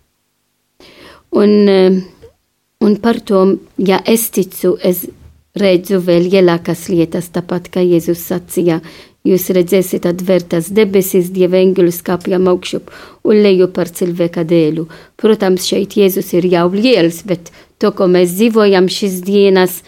Un, 1.36 1.68
eh, 1.68 2.00
un 2.80 2.96
par 2.96 3.20
to, 3.20 3.58
ja 3.78 4.00
es 4.04 4.26
ticu, 4.30 4.76
es 4.82 5.06
redzu 5.54 6.00
vēl 6.02 6.32
lielākas 6.32 6.88
lietas, 6.90 7.30
tāpat 7.30 7.70
kā 7.70 7.86
Jēzus 7.86 8.26
sacīja, 8.26 8.80
Jūs 9.26 9.48
redzēsiet 9.56 10.04
atvērtas 10.06 10.68
debesis, 10.70 11.32
dieva 11.34 11.58
eņģeļus 11.58 11.96
kāpjam 12.06 12.46
augšup 12.52 12.92
un 13.26 13.40
leju 13.42 13.66
par 13.74 13.90
cilvēka 13.90 14.44
dēlu. 14.46 14.84
Protams, 15.18 15.66
šeit 15.66 15.96
Jēzus 15.98 16.30
ir 16.36 16.46
jau 16.52 16.68
liels, 16.70 17.24
bet 17.26 17.50
to, 17.82 17.92
ko 17.96 18.08
mēs 18.10 18.34
dzīvojam 18.36 18.88
šīs 18.92 19.20
dienas, 19.26 19.80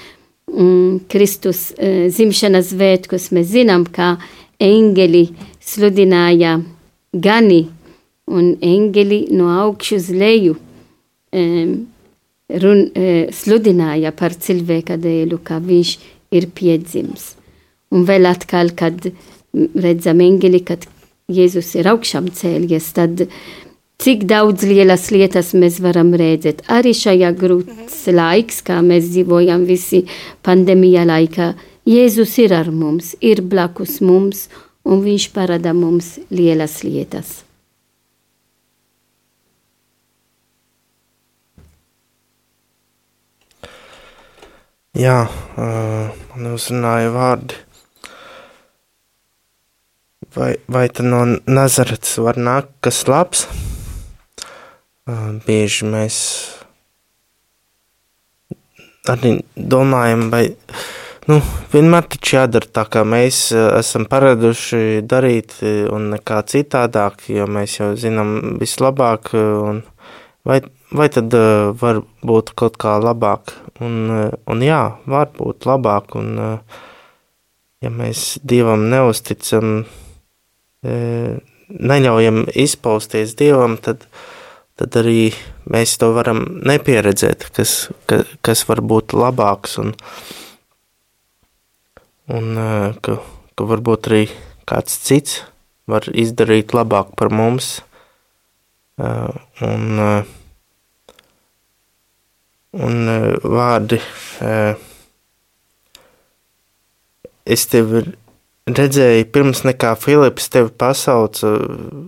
mm, 0.51 1.09
Kristus 1.11 1.69
uh, 1.73 2.07
zimšanas 2.13 2.73
svētkus, 2.73 3.31
mēs 3.35 3.53
zinām, 3.55 3.87
ka 3.87 4.17
eņģeli 4.63 5.25
sludināja 5.65 6.59
gani 7.13 7.63
un 8.29 8.53
eņģeli 8.61 9.21
no 9.37 9.49
augšu 9.63 9.97
uz 10.01 10.11
leju 10.13 10.59
um, 10.59 11.73
run, 12.49 12.85
uh, 12.93 13.33
sludināja 13.33 14.13
par 14.17 14.37
cilvēka 14.37 14.99
dēlu, 15.01 15.41
ka 15.45 15.63
viņš 15.65 15.97
ir 16.37 16.49
piedzims. 16.55 17.33
Un 17.95 18.05
vēl 18.09 18.29
atkal, 18.29 18.75
kad 18.77 19.09
redzam 19.57 20.21
eņģeli, 20.21 20.61
kad 20.69 20.85
Jēzus 21.29 21.75
ir 21.77 21.89
augšām 21.91 22.31
cēlies, 22.33 22.87
tad 22.97 23.27
cik 23.99 24.25
daudz 24.31 24.63
lielas 24.63 25.09
lietas 25.11 25.53
mēs 25.59 25.81
varam 25.83 26.13
redzēt. 26.15 26.63
Arī 26.71 26.95
šajā 26.95 27.33
grūts 27.39 28.05
laiks, 28.15 28.63
kā 28.63 28.79
mēs 28.85 29.11
dzīvojam 29.11 29.67
visi 29.69 30.05
pandēmija 30.47 31.07
laikā, 31.09 31.53
Jēzus 31.89 32.35
ir 32.43 32.53
ar 32.53 32.69
mums, 32.69 33.15
ir 33.25 33.41
blakus 33.41 34.03
mums, 34.05 34.49
un 34.85 35.01
viņš 35.01 35.31
parāda 35.33 35.73
mums 35.73 36.19
lielas 36.29 36.83
lietas. 36.85 37.39
Jā, 44.99 45.23
uh, 45.31 46.13
man 46.35 46.53
uzrunāja 46.53 47.15
vārdi 47.15 47.57
vai, 50.37 50.57
vai 50.67 50.89
tad 50.89 51.07
no 51.07 51.25
Nazaretes 51.47 52.19
var 52.23 52.39
nākt 52.39 52.75
kas 52.85 53.05
labs? 53.09 53.47
Bieži 55.09 55.87
mēs 55.89 56.17
arī 59.09 59.39
domājam, 59.57 60.27
vai 60.29 60.43
nu, 61.31 61.39
vienmēr 61.73 62.05
taču 62.13 62.37
jādara 62.37 62.69
tā, 62.77 62.85
kā 62.93 63.05
mēs 63.09 63.39
esam 63.55 64.05
paraduši 64.11 65.01
darīt, 65.09 65.57
un 65.95 66.11
nekā 66.13 66.43
citādāk, 66.53 67.25
jo 67.33 67.49
mēs 67.49 67.79
jau 67.79 67.95
zinām 67.97 68.61
vislabāk, 68.61 69.33
un 69.33 69.81
vai, 70.45 70.61
vai 70.93 71.09
tad 71.15 71.33
var 71.81 72.03
būt 72.21 72.53
kaut 72.59 72.77
kā 72.77 72.99
labāk? 73.01 73.57
Un, 73.81 74.13
un 74.45 74.65
jā, 74.67 74.83
var 75.09 75.33
būt 75.41 75.69
labāk, 75.71 76.19
un 76.21 76.35
ja 77.81 77.93
mēs 77.95 78.43
Dievam 78.45 78.91
neusticam, 78.93 79.87
neļaujam 80.85 82.49
izpausties 82.53 83.39
Dievam, 83.41 83.81
tad, 83.81 84.05
tad 84.79 84.99
arī 85.01 85.31
mēs 85.71 85.97
to 86.01 86.13
varam 86.17 86.45
nepieredzēt, 86.69 87.49
kas, 87.57 87.89
ka, 88.11 88.23
kas 88.47 88.65
var 88.69 88.83
būt 88.87 89.15
labāks 89.19 89.79
un, 89.83 89.93
un 92.31 92.61
ka, 93.03 93.19
ka 93.59 93.69
varbūt 93.73 94.11
arī 94.11 94.23
kāds 94.69 95.01
cits 95.03 95.43
var 95.89 96.07
izdarīt 96.13 96.75
labāk 96.77 97.15
par 97.19 97.33
mums. 97.33 97.79
Un, 98.99 100.01
un 102.79 103.13
vārdi 103.43 104.01
es 107.49 107.67
tevi 107.73 108.03
redzēju, 108.77 109.29
pirms 109.33 109.63
nekā 109.67 109.93
Filips 110.01 110.49
tevi 110.53 110.71
pasauca, 110.81 111.55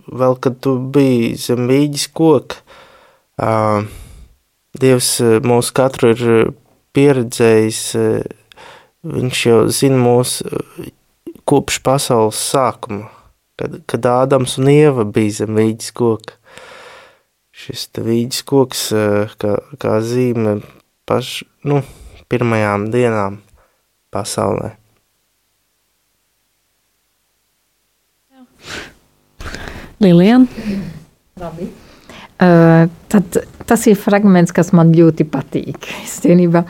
vēl 0.07 0.37
kad 0.43 0.59
tu 0.65 0.77
biji 0.93 1.35
zem 1.41 1.69
vīģis 1.71 2.09
koka. 2.17 2.61
Dievs 4.81 5.11
mūs 5.47 5.71
katru 5.75 6.13
ir 6.15 6.25
pieredzējis, 6.97 7.85
viņš 9.07 9.45
jau 9.47 9.61
zina 9.73 10.01
mūs 10.03 10.41
kopš 11.49 11.81
pasaules 11.87 12.41
sākuma, 12.51 13.09
kad, 13.59 13.81
kad 13.91 14.11
Ādams 14.11 14.59
un 14.61 14.73
Ieva 14.73 15.07
bija 15.07 15.41
zem 15.43 15.57
vīģis 15.59 15.95
koka. 15.97 16.37
Šis 17.61 17.89
vīģis 18.01 18.45
koks 18.49 18.85
kā, 19.41 19.55
kā 19.81 19.97
zīme 20.01 20.61
paš, 21.09 21.41
nu, 21.69 21.83
pirmajām 22.31 22.91
dienām 22.95 23.41
pasaulē. 24.15 24.80
Lilian. 30.01 30.49
Labi. 31.41 31.69
Uh, 32.41 32.89
tad, 33.09 33.37
tas 33.69 33.83
ir 33.87 33.99
fragments, 34.01 34.53
kas 34.57 34.73
man 34.73 34.95
ļoti 34.97 35.27
patīk. 35.29 35.91
Īstenībā. 36.07 36.63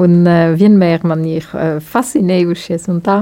Un 0.00 0.22
uh, 0.24 0.54
vienmēr 0.56 1.04
man 1.08 1.26
ir 1.28 1.44
uh, 1.52 1.76
fascinējušies 1.84 2.88
un 2.88 3.02
tā. 3.04 3.18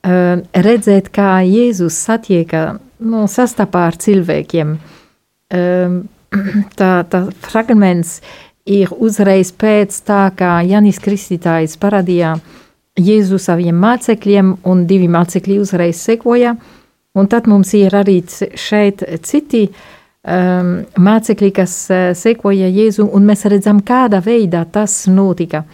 Uh, 0.00 0.42
redzēt, 0.66 1.12
kā 1.14 1.38
Jēzus 1.46 2.00
satieka, 2.02 2.80
nu, 2.98 3.28
sastapā 3.30 3.84
ar 3.92 3.98
cilvēkiem. 4.00 4.74
Uh, 5.54 6.00
tā, 6.80 6.90
tā 7.06 7.22
fragments 7.46 8.18
ir 8.66 8.90
uzreiz 8.98 9.54
pēc 9.54 10.02
tā, 10.08 10.24
kā 10.34 10.56
Janis 10.66 10.98
Kristītājs 11.04 11.78
parādīja 11.78 12.34
Jēzu 12.98 13.38
saviem 13.38 13.78
mācekļiem, 13.78 14.56
un 14.66 14.84
divi 14.90 15.06
mācekļi 15.06 15.62
uzreiz 15.62 16.02
sekoja. 16.02 16.56
Uh, 16.58 16.76
Un 17.18 17.26
tad 17.26 17.48
mums 17.50 17.72
ir 17.74 17.94
arī 17.98 18.20
šeit 18.54 19.02
citi 19.26 19.64
um, 19.66 20.74
mācekļi, 21.02 21.50
kas 21.56 21.74
uh, 21.90 22.10
sekoja 22.14 22.68
Jēzu, 22.70 23.08
un 23.10 23.26
mēs 23.26 23.48
redzam, 23.50 23.80
kādā 23.82 24.20
veidā 24.22 24.62
tas 24.70 25.02
notika. 25.10 25.64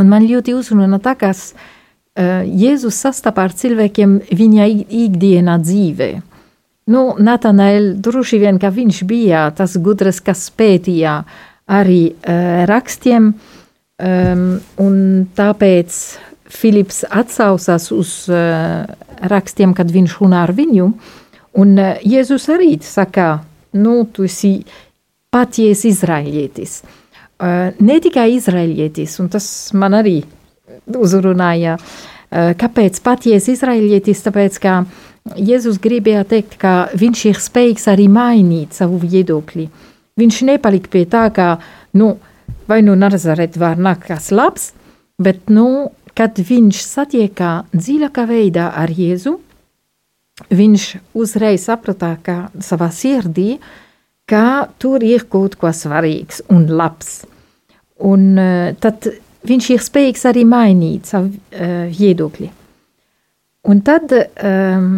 Un 0.00 0.10
man 0.10 0.26
ļoti 0.28 0.52
uzrunā 0.52 0.98
tā, 1.00 1.14
kas 1.16 1.54
uh, 1.54 2.42
Jēzus 2.44 2.98
sastapā 3.06 3.48
ar 3.48 3.56
cilvēkiem 3.56 4.18
viņa 4.36 4.68
ikdienā 5.06 5.56
dzīvē. 5.62 6.10
Nu, 6.92 7.14
Natanael 7.16 7.94
droši 8.04 8.42
vien, 8.42 8.60
ka 8.60 8.68
viņš 8.68 9.00
bija 9.08 9.46
tas 9.56 9.78
gudrs, 9.80 10.20
kas 10.20 10.50
pētīja 10.52 11.22
arī 11.72 12.02
uh, 12.12 12.66
rakstiem, 12.68 13.32
um, 13.32 14.46
un 14.84 14.98
tāpēc 15.32 16.00
Filips 16.54 17.00
atsaucās 17.08 17.88
uz 17.96 18.12
uh, 18.28 18.84
rakstiem, 19.20 19.74
kad 19.76 19.90
viņš 19.92 20.18
runā 20.20 20.44
ar 20.46 20.54
viņu. 20.56 20.90
Un 21.60 21.76
uh, 21.78 21.94
Jēzus 22.02 22.48
arī 22.52 22.74
saka, 22.82 23.44
nu, 23.78 24.02
tu 24.10 24.26
esi 24.28 24.56
patiesi 25.34 25.92
izraēlietis. 25.92 26.82
Uh, 27.34 27.74
ne 27.82 27.98
tikai 28.02 28.30
izraēlietis, 28.36 29.18
un 29.22 29.30
tas 29.32 29.46
man 29.74 29.96
arī 29.98 30.20
uzrunāja, 30.86 31.78
uh, 31.78 32.52
kāpēc 32.58 33.00
patiesi 33.04 33.54
izraēlietis, 33.56 34.22
tāpēc, 34.26 34.60
ka 34.62 34.76
Jēzus 35.24 35.78
gribēja 35.80 36.26
teikt, 36.28 36.58
ka 36.60 36.90
viņš 37.00 37.24
ir 37.30 37.38
spējīgs 37.40 37.86
arī 37.88 38.10
mainīt 38.12 38.76
savu 38.76 38.98
viedokli. 39.00 39.70
Viņš 40.20 40.40
nepalika 40.50 40.90
pie 40.92 41.06
tā, 41.10 41.24
ka, 41.34 41.54
nu, 41.96 42.12
vai 42.68 42.82
nu 42.84 42.94
Nazaret 42.98 43.56
var 43.58 43.80
nākt 43.80 44.04
kas 44.10 44.28
labs, 44.34 44.72
bet, 45.18 45.48
nu, 45.48 45.88
kad 46.18 46.38
viņš 46.38 46.82
satiekā 46.86 47.52
dziļākā 47.74 48.24
veidā 48.30 48.68
ar 48.78 48.92
Jēzu, 48.94 49.34
viņš 50.50 50.86
uzreiz 51.18 51.66
sapratā, 51.68 52.14
ka 52.22 52.36
savā 52.62 52.90
sirdī, 52.94 53.58
ka 54.26 54.70
tur 54.80 55.04
ir 55.04 55.26
kaut 55.30 55.56
ko 55.60 55.70
svarīgs 55.74 56.42
un 56.50 56.66
labs. 56.70 57.24
Un 58.04 58.34
uh, 58.40 58.72
tad 58.80 59.06
viņš 59.46 59.70
ir 59.74 59.84
spējīgs 59.84 60.24
arī 60.30 60.44
mainīt 60.48 61.10
savu 61.10 61.30
uh, 61.30 61.84
viedokli. 61.92 62.50
Un 63.70 63.80
tad, 63.84 64.12
um, 64.12 64.88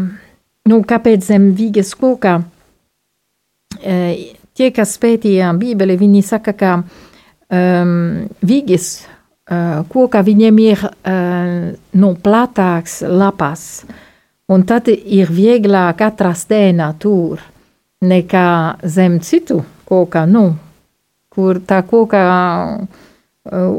nu, 0.67 0.79
kāpēc 0.89 1.27
zem 1.27 1.51
vīgas 1.59 1.93
kokā, 1.99 2.39
uh, 2.41 4.15
tie, 4.57 4.71
kas 4.75 4.97
pētīja 5.03 5.53
Bībeli, 5.59 5.99
viņi 6.01 6.23
saka, 6.27 6.57
ka 6.57 6.73
um, 6.81 7.93
vīgas 8.47 9.07
uh, 9.51 9.83
kokā 9.89 10.23
viņiem 10.27 10.61
ir 10.65 10.85
uh, 10.87 11.73
nu, 12.01 12.13
platāks 12.23 13.01
lapas, 13.07 13.85
un 14.51 14.67
tad 14.67 14.91
ir 14.91 15.33
vieglāk 15.33 16.03
atrast 16.07 16.53
ēnā 16.55 16.93
tur, 17.03 17.43
nekā 18.07 18.47
zem 18.85 19.21
citu 19.25 19.63
kokā, 19.89 20.27
nu, 20.29 20.51
kur 21.33 21.61
tā 21.67 21.83
kokā 21.87 22.25
uh, 22.27 23.03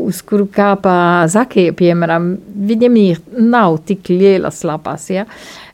uz 0.07 0.21
kuru 0.25 0.47
kāpā 0.53 1.27
zakie, 1.31 1.69
piemēram, 1.75 2.33
viņiem 2.67 3.01
ir 3.03 3.21
nav 3.37 3.81
tik 3.87 4.11
lielas 4.13 4.63
lapas, 4.67 5.09
ja? 5.13 5.27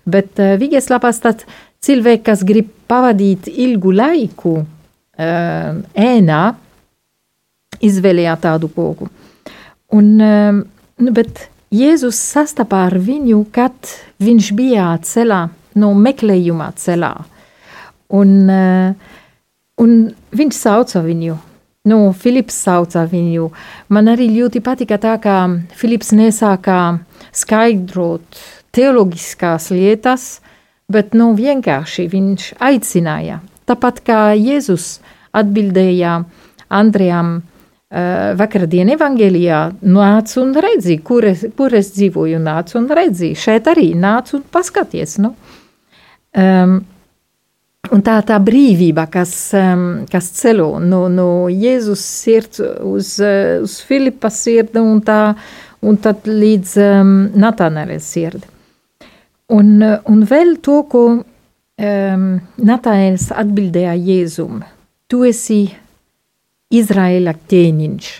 bet 0.05 0.39
uh, 0.41 0.55
vigas 0.61 0.89
lapas 0.91 1.21
tad 1.23 1.45
cilvēki, 1.83 2.23
kas 2.25 2.43
grib 2.47 2.69
pavadīt 2.89 3.49
ilgu 3.51 3.93
laiku 3.95 4.57
uh, 4.61 5.81
ēnā, 5.93 6.43
izvēlējā 7.83 8.37
tādu 8.43 8.69
koku. 8.71 9.09
Un, 9.93 10.09
uh, 10.23 10.59
bet 11.13 11.47
Jēzus 11.73 12.19
sastapā 12.33 12.87
ar 12.89 12.97
viņu, 13.01 13.45
kad 13.53 13.73
viņš 14.23 14.51
bija 14.57 14.91
ceļā, 15.05 15.41
no 15.81 15.93
meklējuma 15.97 16.69
ceļā. 16.77 17.13
Un, 18.13 18.35
uh, 18.49 19.17
un 19.81 19.97
viņš 20.37 20.59
sauca 20.59 21.01
viņu 21.05 21.39
Nu, 21.83 22.13
Filips 22.15 22.55
sauca 22.63 23.01
viņu. 23.11 23.49
Man 23.91 24.07
arī 24.07 24.29
ļoti 24.31 24.61
patika 24.63 24.95
tā, 25.03 25.17
ka 25.19 25.49
Filips 25.75 26.13
nesāka 26.15 26.77
skaidrot 27.35 28.39
teoloģiskās 28.71 29.67
lietas, 29.75 30.27
bet 30.87 31.11
nu, 31.11 31.33
vienkārši 31.35 32.05
viņš 32.07 32.45
aicināja. 32.63 33.41
Tāpat 33.67 33.99
kā 34.07 34.21
Jēzus 34.31 35.01
atbildēja 35.35 36.21
Andrejam 36.71 37.41
uh, 37.93 38.31
vakardien 38.39 38.89
evangelijā, 38.93 39.59
nāc 39.85 40.33
un 40.41 40.55
redzi, 40.65 40.97
kur 41.05 41.27
es, 41.29 41.45
kur 41.57 41.75
es 41.77 41.93
dzīvoju, 41.95 42.39
nāc 42.41 42.73
un 42.79 42.89
redzi. 42.89 43.33
Šeit 43.37 43.69
arī 43.71 43.91
nāc 43.97 44.33
un 44.37 44.43
paskaties. 44.51 45.19
Nu. 45.23 45.35
Um, 46.33 46.81
Un 47.91 47.99
tā 47.99 48.13
tā 48.23 48.37
brīvība, 48.39 49.03
kas, 49.11 49.33
um, 49.59 49.81
kas 50.07 50.29
ceļo 50.37 50.77
no, 50.79 51.01
no 51.11 51.25
Jēzus 51.51 51.99
sirds 51.99 52.61
uz, 52.63 53.09
uh, 53.19 53.59
uz 53.65 53.75
Filipa 53.83 54.31
sirdi 54.31 54.79
un, 54.79 55.01
tā, 55.03 55.33
un 55.83 55.99
tad 55.99 56.23
līdz 56.23 56.77
um, 56.79 57.11
Natāneles 57.43 58.07
sirdi. 58.07 58.47
Un, 59.51 59.75
un 59.83 60.23
vēl 60.29 60.55
to, 60.63 60.79
ko 60.87 61.03
um, 61.11 62.25
Natānēls 62.71 63.27
atbildēja 63.35 63.97
Jēzum. 63.99 64.63
Tu 65.11 65.25
esi 65.27 65.61
Izraēla 66.73 67.35
ķēniņš. 67.49 68.13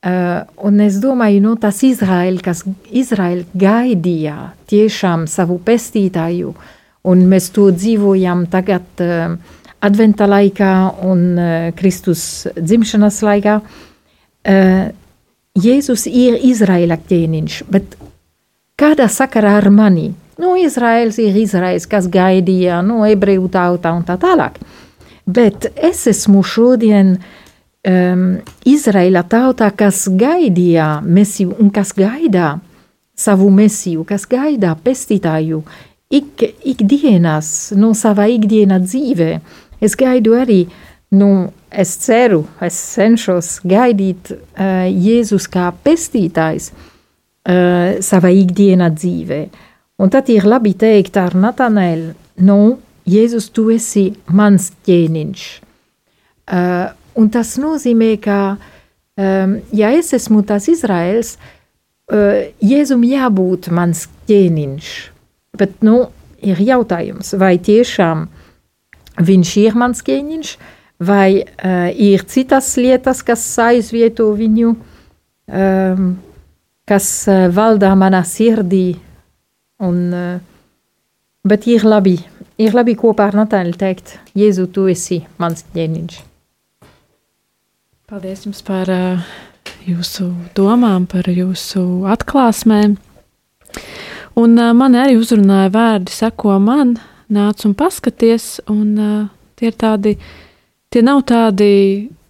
Uh, 0.00 0.46
un 0.64 0.80
es 0.80 0.96
domāju, 1.00 1.42
no 1.44 1.54
tas 1.60 1.82
Izraēla, 1.84 2.40
kas 2.44 2.62
Izraēla 2.88 3.44
gaidīja 3.52 4.36
tiešām 4.70 5.26
savu 5.28 5.58
pestītāju, 5.64 6.54
uh, 6.54 6.76
Un 7.08 7.24
mēs 7.30 7.48
to 7.54 7.70
dzīvojam 7.72 8.44
tagad 8.52 9.00
uh, 9.00 9.32
adventa 9.80 10.26
laikā 10.28 10.72
un 11.08 11.22
uh, 11.32 11.52
Kristus 11.76 12.46
dzimšanas 12.58 13.22
laikā. 13.24 13.60
Uh, 14.44 14.90
Jēzus 15.60 16.04
ir 16.06 16.36
Izraēla 16.44 16.98
ķēniņš, 17.08 17.62
bet 17.72 17.96
kādā 18.78 19.08
sakarā 19.10 19.56
ar 19.58 19.70
mani? 19.72 20.10
Nu, 20.40 20.54
Izraels 20.60 21.18
ir 21.20 21.36
Izraels, 21.36 21.88
kas 21.88 22.06
gaidīja, 22.08 22.82
nu, 22.84 23.00
ebreju 23.08 23.48
tauta 23.52 23.92
un 23.96 24.04
tā 24.08 24.16
tālāk. 24.20 24.60
Bet 25.24 25.66
es 25.76 26.04
esmu 26.08 26.44
šodien 26.44 27.16
um, 27.86 28.24
Izraēla 28.68 29.22
tauta, 29.30 29.70
kas 29.76 30.06
gaidīja 30.08 31.00
mesiju 31.04 31.56
un 31.60 31.70
kas 31.74 31.92
gaida 31.96 32.58
savu 33.20 33.50
mesiju, 33.52 34.04
kas 34.08 34.26
gaida 34.28 34.74
pestītāju, 34.84 35.62
ik, 36.10 36.44
ikdienas, 36.66 37.72
no 37.76 37.92
savā 37.96 38.30
ikdienas 38.32 38.86
dzīvē. 38.88 39.32
Es 39.80 39.96
gaidu 39.96 40.36
arī, 40.40 40.60
nu, 41.16 41.50
es 41.70 41.94
ceru, 42.02 42.44
es 42.64 42.76
cenšos 42.94 43.58
gaidīt 43.68 44.32
uh, 44.34 44.86
Jēzus 44.88 45.48
kā 45.52 45.70
pestītājs 45.84 46.70
uh, 46.72 48.00
savā 48.04 48.32
ikdienas 48.34 48.96
dzīvē. 48.98 49.42
Un 50.00 50.12
tad 50.12 50.30
ir 50.32 50.46
labi 50.48 50.72
teikt 50.80 51.18
ar 51.20 51.36
Natanēlu, 51.36 52.14
nu, 52.48 52.60
Jēzus, 53.10 53.50
tu 53.52 53.68
esi 53.72 54.10
mans 54.32 54.70
ķēniņš. 54.86 55.44
Uh, 56.50 56.88
un 57.20 57.30
tas 57.32 57.54
nozīmē, 57.60 58.14
ka, 58.24 58.40
um, 59.20 59.56
ja 59.76 59.92
es 59.96 60.12
esmu 60.16 60.42
tas 60.48 60.68
Izraels, 60.72 61.36
uh, 61.36 62.48
Jēzum 62.64 63.04
jābūt 63.06 63.70
mans 63.74 64.06
ķēniņš. 64.30 64.90
Bet 65.60 65.80
nu, 65.86 66.08
ir 66.40 66.60
jautājums, 66.64 67.34
vai 67.38 67.56
tiešām 67.60 68.28
viņš 69.20 69.56
ir 69.60 69.76
mans 69.78 70.02
ķēniņš, 70.06 70.52
vai 71.00 71.42
uh, 71.42 71.88
ir 71.92 72.24
citas 72.28 72.72
lietas, 72.80 73.22
kas 73.26 73.44
aizvieto 73.64 74.30
viņu, 74.36 74.74
um, 75.48 76.14
kas 76.88 77.10
uh, 77.28 77.48
valdā 77.52 77.92
manā 77.98 78.22
sirdī. 78.28 78.94
Un, 79.80 80.00
uh, 80.12 80.40
bet 81.44 81.68
ir 81.72 81.86
labi, 81.88 82.18
ir 82.60 82.76
labi 82.76 82.96
kopā 83.00 83.30
ar 83.30 83.38
Natāļu 83.44 83.78
teikt, 83.80 84.18
Jēzu, 84.36 84.68
tu 84.72 84.90
esi 84.92 85.22
mans 85.40 85.64
ķēniņš. 85.72 86.29
Paldies 88.10 88.40
jums 88.42 88.58
par 88.66 88.88
uh, 88.90 89.26
jūsu 89.86 90.24
domām, 90.58 91.04
par 91.06 91.28
jūsu 91.30 92.02
atklāsmēm. 92.10 92.96
Un 94.34 94.56
uh, 94.58 94.72
man 94.74 94.96
arī 94.98 95.14
uzrunāja 95.14 95.70
vārdi, 95.70 96.10
seko 96.10 96.56
man, 96.58 96.96
nāc 97.30 97.62
un 97.68 97.76
paskaties. 97.78 98.48
Un, 98.66 98.88
uh, 98.98 99.30
tie 99.54 99.70
ir 99.70 99.78
tādi, 99.78 100.16
tie 100.90 101.04
nav 101.06 101.22
tādi, 101.30 101.70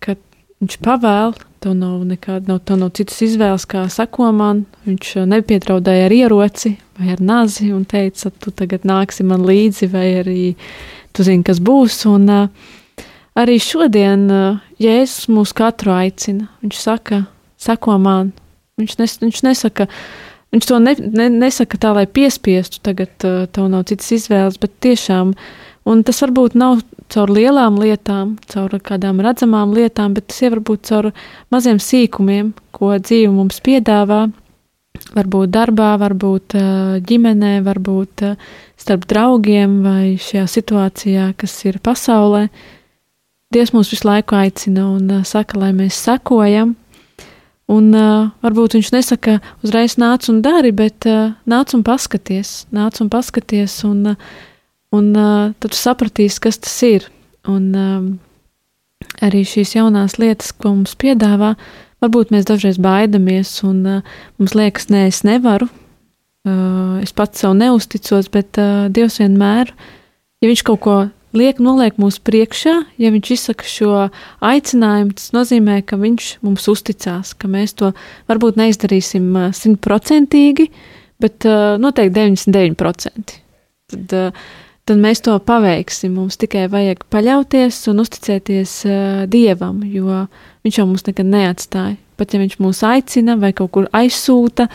ka 0.04 0.18
viņš 0.60 0.78
pavēl, 0.84 1.32
tev 1.64 1.78
nav 1.80 2.04
nekāda, 2.12 2.44
nav, 2.52 2.60
tev 2.68 2.82
nav 2.84 2.92
citas 3.00 3.24
izvēles, 3.24 3.64
kā 3.64 3.88
seko 3.88 4.34
man. 4.36 4.66
Viņš 4.84 5.16
nepietraudēja 5.32 6.10
ar 6.10 6.18
ieroci 6.18 6.76
vai 7.00 7.14
ar 7.16 7.24
nazi 7.24 7.72
un 7.72 7.88
teica, 7.88 8.28
tu 8.28 8.52
tagad 8.52 8.84
nāksi 8.84 9.24
man 9.32 9.48
līdzi, 9.48 9.88
vai 9.96 10.10
arī 10.20 10.42
tu 11.16 11.24
zini, 11.24 11.40
kas 11.40 11.64
būs. 11.64 12.02
Un, 12.12 12.28
uh, 12.28 13.06
arī 13.40 13.56
šodien 13.64 14.28
uh, 14.28 14.66
Jēzus 14.80 15.28
mūs 15.28 15.52
katru 15.56 15.92
aicina. 15.92 16.48
Viņš 16.64 16.80
saka, 16.80 17.24
seko 17.60 17.98
man. 18.00 18.32
Viņš, 18.80 18.96
nes, 19.00 19.16
viņš 19.20 19.40
nesaka, 19.44 19.88
Viņš 20.50 20.66
to 20.66 20.78
ne, 20.82 20.96
ne, 20.98 21.28
nesaka 21.30 21.78
tā, 21.78 21.92
lai 21.94 22.08
piespiestu, 22.10 22.80
tagad 22.82 23.26
uh, 23.26 23.44
tev 23.54 23.68
nav 23.70 23.84
citas 23.86 24.08
izvēles, 24.16 24.56
bet 24.58 24.72
tiešām, 24.82 25.30
un 25.86 26.02
tas 26.06 26.18
varbūt 26.24 26.56
nav 26.58 26.80
caur 27.10 27.30
lielām 27.30 27.78
lietām, 27.78 28.34
caur 28.50 28.74
kādām 28.82 29.22
redzamām 29.22 29.70
lietām, 29.76 30.16
bet 30.16 30.26
tas 30.32 30.42
ir 30.42 30.56
varbūt 30.56 30.90
caur 30.90 31.12
maziem 31.54 31.78
sīkumiem, 31.78 32.50
ko 32.74 32.96
dzīve 32.98 33.30
mums 33.34 33.62
piedāvā. 33.62 34.24
Varbūt 35.14 35.54
darbā, 35.54 35.94
varbūt 36.02 36.58
uh, 36.58 36.98
ģimenē, 37.06 37.60
varbūt 37.64 38.26
uh, 38.26 38.50
starp 38.78 39.06
draugiem 39.08 39.78
vai 39.86 40.04
šajā 40.20 40.48
situācijā, 40.50 41.30
kas 41.38 41.54
ir 41.70 41.78
pasaulē. 41.82 42.48
Dievs 43.50 43.72
mūs 43.74 43.90
visu 43.90 44.06
laiku 44.06 44.36
aicina 44.38 44.86
un 44.86 45.10
uh, 45.10 45.24
saka, 45.26 45.58
lai 45.58 45.72
mēs 45.74 45.98
sekojam 45.98 46.76
Un 47.70 47.92
uh, 47.94 48.30
varbūt 48.42 48.74
viņš 48.74 48.88
nesaka, 48.96 49.36
uzreiz 49.62 49.94
nāc 50.00 50.26
un 50.32 50.40
dari, 50.42 50.72
bet 50.74 51.06
uh, 51.06 51.36
nāc 51.46 51.70
un 51.76 51.84
paskaties, 51.86 52.64
nāc 52.74 52.98
un 53.02 53.10
paskaties, 53.12 53.76
un, 53.86 54.00
uh, 54.10 54.40
un 54.96 55.12
uh, 55.14 55.52
tad 55.62 55.76
sapratīsi, 55.78 56.40
kas 56.42 56.58
tas 56.58 56.74
ir. 56.88 57.06
Un 57.46 57.68
uh, 57.78 58.08
arī 59.22 59.44
šīs 59.46 59.76
jaunās 59.76 60.18
lietas, 60.18 60.50
ko 60.50 60.74
mums 60.74 60.96
piedāvā, 60.98 61.52
varbūt 62.02 62.34
mēs 62.34 62.48
dažreiz 62.50 62.80
baidamies, 62.82 63.54
un 63.68 63.78
uh, 63.86 64.18
mums 64.40 64.56
liekas, 64.58 64.90
nē, 64.90 65.06
es 65.12 65.22
nevaru, 65.28 65.70
uh, 65.70 66.98
es 67.04 67.14
pats 67.14 67.44
sev 67.44 67.54
neusticos, 67.54 68.32
bet 68.34 68.58
uh, 68.58 68.88
Dievs 68.90 69.22
vienmēr, 69.22 69.70
ja 70.42 70.50
viņš 70.50 70.66
kaut 70.66 70.82
ko 70.82 70.98
liek, 71.36 71.60
noliek 71.62 71.98
mūsu 72.00 72.22
priekšā, 72.26 72.74
ja 73.00 73.10
viņš 73.14 73.32
izsaka 73.36 73.68
šo 73.68 73.92
aicinājumu, 74.44 75.16
tas 75.18 75.30
nozīmē, 75.36 75.80
ka 75.86 75.98
viņš 76.00 76.30
mums 76.46 76.68
uzticās, 76.72 77.34
ka 77.38 77.50
mēs 77.50 77.76
to 77.78 77.92
varbūt 78.30 78.58
neizdarīsim 78.60 79.28
simtprocentīgi, 79.56 80.70
bet 81.20 81.46
uh, 81.48 81.76
noteikti 81.80 82.16
99%. 82.18 83.36
Tad, 83.90 84.14
uh, 84.16 84.44
tad 84.88 85.02
mēs 85.02 85.22
to 85.26 85.34
paveiksim. 85.44 86.14
Mums 86.16 86.40
tikai 86.40 86.64
vajag 86.72 87.04
paļauties 87.12 87.82
un 87.92 88.04
uzticēties 88.04 88.78
uh, 88.88 89.26
Dievam, 89.30 89.84
jo 89.86 90.24
Viņš 90.66 90.76
jau 90.76 90.86
mums 90.88 91.06
nekad 91.06 91.28
neatstāja. 91.28 91.96
Pat 92.20 92.36
ja 92.36 92.42
viņš 92.42 92.58
mūs 92.60 92.82
aicina 92.84 93.38
vai 93.40 93.54
kaut 93.56 93.72
kur 93.72 93.88
aizsūta, 93.96 94.68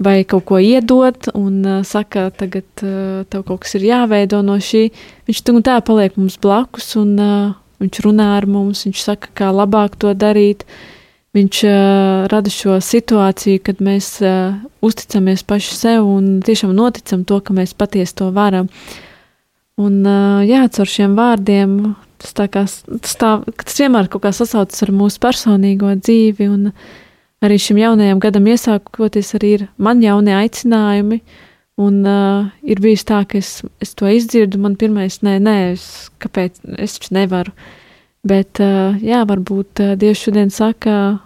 vai 0.00 0.22
kaut 0.28 0.46
ko 0.48 0.60
iedod 0.60 1.28
un 1.36 1.60
uh, 1.60 1.84
saka, 1.84 2.30
tagad 2.32 2.66
uh, 2.80 3.22
tev 3.28 3.44
kaut 3.44 3.64
kas 3.64 3.76
ir 3.76 3.86
jāveido 3.90 4.40
no 4.44 4.56
šī, 4.56 4.88
viņš 5.28 5.44
tur 5.44 5.60
un 5.60 5.68
tā 5.68 5.76
paliek 5.84 6.16
mums 6.16 6.40
blakus 6.40 6.94
un 7.00 7.14
uh, 7.20 7.54
viņš 7.82 8.02
runā 8.06 8.32
ar 8.38 8.46
mums, 8.48 8.84
viņš 8.86 9.02
saka, 9.04 9.32
kā 9.36 9.50
labāk 9.54 9.98
to 10.00 10.12
darīt. 10.16 10.64
Viņš 11.36 11.58
uh, 11.68 12.26
rada 12.32 12.52
šo 12.52 12.78
situāciju, 12.80 13.60
kad 13.66 13.82
mēs 13.84 14.14
uh, 14.24 14.56
uzticamies 14.84 15.44
paši 15.44 15.74
sev 15.76 16.06
un 16.08 16.38
tiešām 16.44 16.72
noticam 16.76 17.26
to, 17.28 17.42
ka 17.44 17.56
mēs 17.56 17.76
patiesi 17.76 18.16
to 18.16 18.30
varam. 18.32 18.70
Un 19.76 20.00
uh, 20.08 20.40
jā, 20.48 20.62
caur 20.72 20.88
šiem 20.88 21.16
vārdiem 21.18 21.76
Tas, 22.22 22.32
kā, 22.32 22.62
tas, 22.64 23.16
tā, 23.20 23.32
tas 23.60 23.80
vienmēr 23.80 24.08
kaut 24.12 24.24
kā 24.24 24.32
sasaucas 24.34 24.84
ar 24.86 24.92
mūsu 24.96 25.20
personīgo 25.20 25.90
dzīvi, 25.98 26.48
un 26.48 26.70
arī 27.44 27.58
šim 27.60 27.80
jaunajam 27.82 28.22
gadam 28.22 28.48
iesākoties, 28.48 29.34
arī 29.36 29.52
ir 29.58 29.66
man 29.76 30.00
jaunie 30.04 30.36
aicinājumi. 30.36 31.20
Un 31.76 31.98
uh, 32.08 32.46
ir 32.64 32.80
bijis 32.80 33.04
tā, 33.04 33.20
ka 33.28 33.36
es, 33.36 33.58
es 33.84 33.92
to 33.92 34.08
izdzirdu, 34.08 34.56
man 34.64 34.78
pirmais, 34.80 35.18
nē, 35.20 35.34
nē, 35.44 35.56
es, 35.74 35.84
kāpēc 36.24 36.62
es 36.80 36.96
nevaru. 37.12 37.52
Bet, 38.26 38.62
uh, 38.64 38.96
jā, 39.04 39.20
varbūt 39.28 39.82
uh, 39.84 39.92
Dievs 40.00 40.22
šodien 40.24 40.48
saka, 40.50 41.18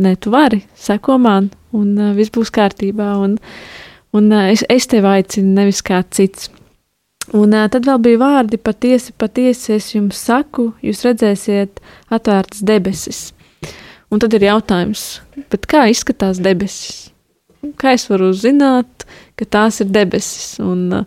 nē, 0.00 0.14
tu 0.24 0.32
vari, 0.32 0.62
seko 0.72 1.18
man, 1.20 1.50
un 1.76 1.92
uh, 2.00 2.14
viss 2.16 2.32
būs 2.32 2.48
kārtībā, 2.56 3.10
un, 3.20 3.36
un 4.16 4.32
uh, 4.32 4.48
es, 4.48 4.64
es 4.72 4.88
tevi 4.88 5.12
aicinu, 5.18 5.52
nevis 5.60 5.84
kāds 5.84 6.16
cits. 6.16 6.48
Un 7.36 7.52
uh, 7.52 7.66
tad 7.68 7.84
vēl 7.88 7.98
bija 8.04 8.20
vārdi, 8.22 8.60
patiesi, 8.60 9.12
patiesi 9.12 9.74
es 9.76 9.90
jums 9.92 10.20
saku, 10.28 10.70
jūs 10.84 11.04
redzēsiet 11.04 11.82
atvērtas 12.14 12.62
debesis. 12.64 13.20
Un 14.08 14.22
tad 14.22 14.32
ir 14.38 14.46
jautājums, 14.46 15.20
kā 15.68 15.84
izskatās 15.92 16.40
debesis? 16.40 17.10
Kā 17.76 17.92
es 17.98 18.06
varu 18.08 18.30
zināt, 18.32 19.04
ka 19.36 19.44
tās 19.44 19.82
ir 19.84 19.90
debesis? 19.92 20.56
Un, 20.64 21.04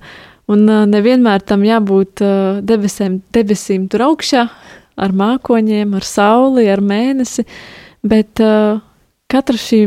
un 0.51 0.69
nevienmēr 0.91 1.41
tam 1.47 1.65
jābūt 1.65 2.21
debesēm, 2.67 3.17
debesīm 3.33 3.87
tur 3.89 4.05
augšā, 4.11 4.45
ar 5.01 5.15
mākoņiem, 5.17 5.95
ar 5.97 6.05
sauli, 6.05 6.67
ar 6.69 6.83
mēnesi, 6.85 7.47
bet 8.05 8.43
uh, 8.43 8.77
katra 9.31 9.57
šī 9.59 9.81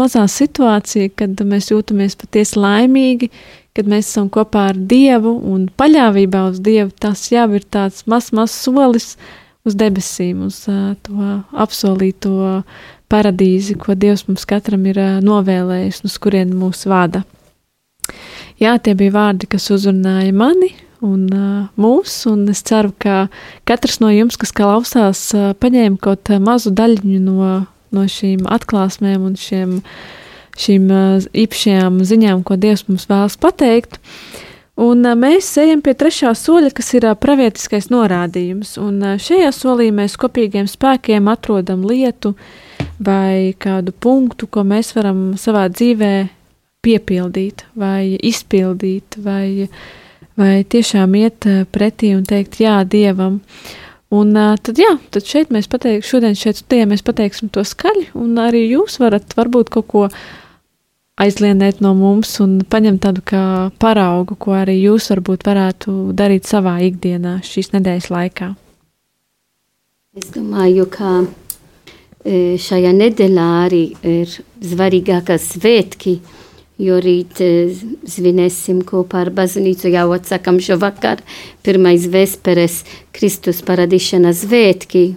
mazā 0.00 0.24
situācija, 0.30 1.12
kad 1.18 1.40
mēs 1.46 1.70
jūtamies 1.72 2.16
patiesi 2.18 2.58
laimīgi, 2.60 3.30
kad 3.76 3.88
mēs 3.90 4.08
esam 4.10 4.30
kopā 4.32 4.68
ar 4.72 4.78
Dievu 4.90 5.34
un 5.52 5.68
paļāvībā 5.78 6.48
uz 6.50 6.62
Dievu, 6.64 6.90
tas 6.98 7.28
jau 7.32 7.46
ir 7.54 7.66
tāds 7.68 8.06
mazs, 8.10 8.32
mazs 8.34 8.56
solis 8.64 9.12
uz 9.68 9.76
debesīm, 9.78 10.46
uz 10.48 10.62
uh, 10.70 10.96
to 11.04 11.38
apsolīto 11.52 12.62
paradīzi, 13.12 13.76
ko 13.80 13.94
Dievs 13.94 14.26
mums 14.28 14.48
katram 14.48 14.86
ir 14.88 14.98
uh, 15.02 15.18
novēlējis, 15.24 16.02
uz 16.08 16.18
kurien 16.22 16.54
mūs 16.56 16.86
vada. 16.88 17.24
Jā, 18.58 18.74
tie 18.82 18.96
bija 18.98 19.14
vārdi, 19.14 19.46
kas 19.52 19.68
uzrunāja 19.74 20.32
mani 20.34 20.72
un 21.04 21.26
uh, 21.30 21.66
mūs, 21.78 22.24
un 22.30 22.48
es 22.50 22.64
ceru, 22.66 22.90
ka 22.98 23.28
katrs 23.68 24.00
no 24.02 24.10
jums, 24.10 24.40
kas 24.40 24.54
klausās, 24.56 25.28
paņēma 25.60 26.00
kaut 26.02 26.32
mazu 26.42 26.72
daļiņu 26.74 27.20
no, 27.22 27.52
no 27.94 28.06
šīm 28.10 28.48
atklāsmēm 28.48 29.28
un 29.28 29.36
šiem 29.38 29.78
uh, 29.78 29.92
šīm 30.58 30.90
īpašajām 31.36 32.02
ziņām, 32.06 32.44
ko 32.46 32.58
Dievs 32.60 32.86
mums 32.88 33.08
vēlas 33.10 33.38
pateikt. 33.40 33.98
Un 34.78 35.02
mēs 35.18 35.50
ejam 35.58 35.80
pie 35.82 35.94
trešā 35.98 36.30
soļa, 36.38 36.70
kas 36.74 36.92
ir 36.94 37.08
pravietiskais 37.18 37.88
norādījums. 37.90 38.76
Un 38.78 39.02
šajā 39.18 39.50
solī 39.54 39.88
mēs 39.94 40.14
kopīgiem 40.20 40.68
spēkiem 40.70 41.30
atrodam 41.30 41.82
lietu 41.86 42.36
vai 43.02 43.54
kādu 43.58 43.94
punktu, 43.94 44.46
ko 44.46 44.62
mēs 44.66 44.92
varam 44.94 45.32
savā 45.38 45.66
dzīvē 45.72 46.12
piepildīt, 46.86 47.66
vai 47.74 48.14
izpildīt, 48.22 49.18
vai, 49.22 49.66
vai 50.38 50.62
tiešām 50.62 51.18
iet 51.18 51.50
pretī 51.74 52.14
un 52.14 52.22
teikt 52.26 52.60
jā 52.62 52.78
Dievam. 52.86 53.40
Un 54.14 54.32
tad, 54.32 54.78
jā, 54.80 54.94
tad 55.12 55.26
šeit 55.28 55.50
mēs 55.52 55.66
pateiksim, 55.68 56.06
šodien 56.08 56.36
šeit 56.38 56.62
studijā 56.62 56.86
mēs 56.88 57.02
pateiksim 57.04 57.50
to 57.52 57.60
skaļi, 57.66 58.06
un 58.16 58.38
arī 58.40 58.62
jūs 58.70 58.96
varat 59.02 59.34
varbūt 59.36 59.72
kaut 59.74 59.88
ko 59.90 60.04
aizlienēt 61.20 61.82
no 61.84 61.92
mums 61.98 62.38
un 62.40 62.62
paņemt 62.64 63.02
tādu 63.04 63.24
kā 63.28 63.42
paraugu, 63.82 64.38
ko 64.40 64.54
arī 64.56 64.78
jūs 64.78 65.10
varbūt 65.12 65.44
varētu 65.50 65.96
darīt 66.16 66.48
savā 66.48 66.78
ikdienā 66.86 67.40
šīs 67.44 67.74
nedēļas 67.74 68.08
laikā? 68.14 68.48
Es 70.16 70.32
domāju, 70.34 70.88
ka 70.88 71.20
šajā 72.64 72.94
nedēļā 72.96 73.48
arī 73.66 73.82
ir 74.08 74.32
svarīgākā 74.64 75.36
svētki, 75.42 76.18
jo 76.78 76.98
rīt 77.02 77.40
e, 77.42 77.50
svinēsim 78.06 78.84
kopā 78.86 79.24
ar 79.26 79.32
baznīcu 79.34 79.90
jau 79.92 80.10
atsakam 80.16 80.60
šo 80.62 80.78
vakar, 80.82 81.22
pirmais 81.66 82.06
vesperes 82.10 82.84
Kristus 83.12 83.64
paradīšanas 83.66 84.44
svētki, 84.46 85.08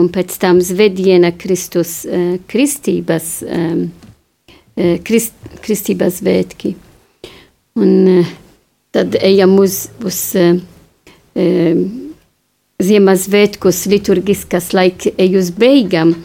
un 0.00 0.08
pēc 0.10 0.38
tam 0.40 0.62
zvediena 0.64 1.34
Kristus 1.36 2.02
e, 2.04 2.24
kristības 2.50 3.36
Eh, 4.74 4.96
krist, 5.06 5.36
kristības 5.62 6.18
svētki. 6.18 6.72
Un 7.78 8.24
tad 8.94 9.14
ejam 9.22 9.54
uz, 9.62 9.84
uz 10.02 10.18
Ziemassvētkus 12.84 13.84
liturgiskas 13.90 14.72
laika 14.74 15.12
ej 15.18 15.38
uz 15.38 15.52
beigām, 15.54 16.16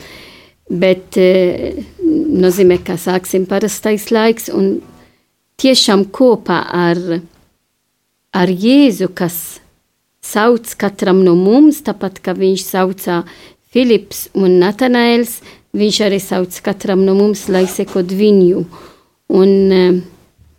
bet 0.69 1.17
nozīmē, 1.17 2.79
ka 2.85 2.97
sāksim 3.01 3.47
parastais 3.49 4.09
laiks 4.13 4.49
un 4.53 4.79
tiešām 5.59 6.05
kopā 6.13 6.59
ar, 6.69 6.99
ar 8.37 8.49
Jēzu, 8.49 9.09
kas 9.13 9.59
sauc 10.21 10.69
katram 10.77 11.23
no 11.25 11.33
mums, 11.35 11.81
tāpat 11.81 12.21
kā 12.21 12.37
viņš 12.37 12.65
saucā 12.67 13.23
Filips 13.69 14.27
un 14.37 14.59
Natanaels, 14.61 15.39
Viņš 15.77 15.99
arī 16.01 16.17
sauc 16.17 16.55
katram 16.65 17.03
no 17.05 17.13
mums, 17.13 17.45
lai 17.45 17.67
sekot 17.69 18.09
viņu. 18.09 18.63
Un 19.37 19.51
eh, 19.69 19.99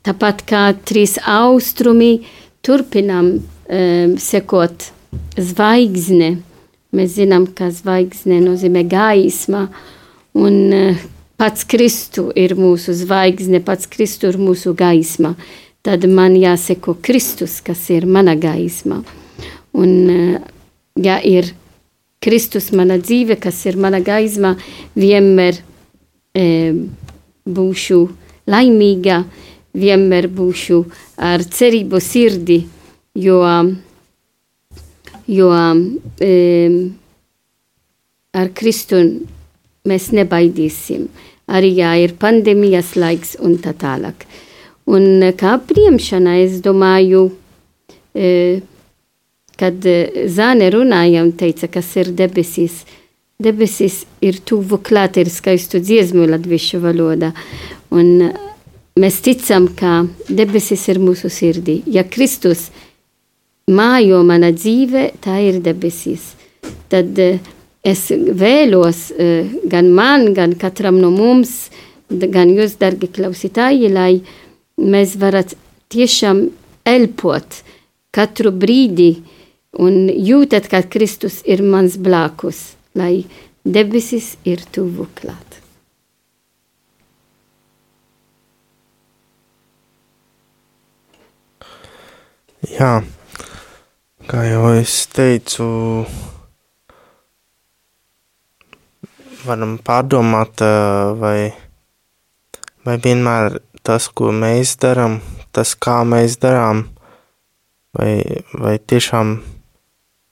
tāpat 0.07 0.45
kā 0.47 0.69
trīs 0.87 1.17
austrumi, 1.27 2.21
turpinām 2.63 3.33
um, 3.41 4.13
sekot 4.21 4.91
zvaigzne. 5.41 6.37
Mēs 6.95 7.17
zinām, 7.17 7.49
ka 7.57 7.71
zvaigzne 7.75 8.39
nozīmē 8.45 8.85
gaisma, 8.87 9.65
un 10.39 10.59
uh, 10.75 11.01
pats 11.41 11.65
Kristu 11.65 12.29
ir 12.37 12.57
mūsu 12.59 12.95
zvaigzne, 12.97 13.63
pats 13.65 13.89
Kristu 13.91 14.31
ir 14.31 14.39
mūsu 14.41 14.75
gaisma. 14.77 15.35
Tad 15.81 16.05
man 16.05 16.37
jāseko 16.37 16.99
Kristus, 17.01 17.61
kas 17.65 17.87
ir 17.91 18.05
mana 18.07 18.37
gaisma. 18.37 19.01
Un, 19.73 19.97
uh, 20.11 20.41
ja 21.01 21.21
ir 21.25 21.55
Kristus 22.21 22.69
mana 22.77 22.99
dzīve, 23.01 23.39
kas 23.41 23.63
ir 23.65 23.79
mana 23.81 24.03
gaisma, 24.05 24.53
vienmēr 24.93 25.57
e, 26.37 26.43
būšu 27.49 28.01
laimīga, 28.51 29.23
vienmēr 29.73 30.29
būšu 30.29 30.83
ar 31.17 31.41
cerību 31.49 32.01
sirdi, 32.05 32.59
jo, 33.17 33.41
jo 35.33 35.49
e, 36.21 36.35
ar 38.37 38.53
Kristu 38.61 39.01
mēs 39.89 40.11
nebaidīsim. 40.17 41.09
Arī 41.51 41.75
jā, 41.81 41.95
ir 41.99 42.17
pandēmijas 42.21 42.95
laiks 42.97 43.37
un 43.43 43.57
tā 43.63 43.75
tālāk. 43.75 44.27
Un 44.91 45.23
kā 45.39 45.57
priemšana, 45.63 46.37
es 46.43 46.61
domāju, 46.65 47.29
e, 48.15 48.61
kad 49.61 49.87
eh, 49.87 50.25
Zāne 50.33 50.71
runāja 50.73 51.25
un 51.25 51.35
teica, 51.37 51.69
kas 51.73 51.93
ir 52.01 52.15
debesis. 52.17 52.85
Debesis 53.41 54.03
ir 54.25 54.41
tuvu 54.45 54.81
klāt, 54.85 55.19
ir 55.21 55.31
skaistu 55.33 55.81
dziesmu 55.81 56.27
latviešu 56.29 56.81
valodā. 56.85 57.33
Un 57.93 58.11
eh, 58.29 58.39
mēs 59.01 59.21
ticam, 59.25 59.69
ka 59.77 60.05
debesis 60.29 60.87
ir 60.93 61.03
mūsu 61.03 61.33
sirdī. 61.33 61.81
Ja 61.87 62.07
Kristus 62.09 62.69
mājo 63.71 64.23
mana 64.27 64.53
dzīve, 64.57 65.11
tā 65.25 65.39
ir 65.45 65.61
debesis. 65.65 66.35
Tad 66.91 67.17
es 67.85 68.09
vēlos 68.13 69.09
gan 69.71 69.91
man, 69.95 70.33
gan 70.37 70.55
katram 70.59 71.01
no 71.01 71.11
mums, 71.15 71.71
gan 72.11 72.51
jūs, 72.53 72.77
dargi 72.81 73.09
klausītāji, 73.13 73.91
lai 73.93 74.21
mēs 74.81 75.17
varat 75.21 75.55
tiešām 75.93 76.49
elpot 76.89 77.61
katru 78.15 78.51
brīdi, 78.53 79.13
un 79.79 80.09
jūtat, 80.11 80.67
ka 80.71 80.83
Kristus 80.91 81.41
ir 81.47 81.63
mans 81.63 81.97
blakus, 82.01 82.75
lai 82.99 83.25
debesis 83.65 84.35
ir 84.45 84.65
tuvu 84.75 85.07
klāt. 85.15 85.47
Jā, 92.71 92.99
kā 94.29 94.43
jau 94.45 94.67
es 94.77 95.07
teicu, 95.09 95.65
varam 99.45 99.77
pārdomāt, 99.85 100.63
vai, 101.21 101.51
vai 102.87 102.97
vienmēr 103.03 103.61
tas, 103.87 104.09
ko 104.13 104.33
mēs 104.35 104.77
darām, 104.83 105.19
tas, 105.57 105.75
kā 105.75 106.01
mēs 106.09 106.39
darām, 106.43 106.85
vai, 107.97 108.43
vai 108.55 108.77
tiešām 108.79 109.39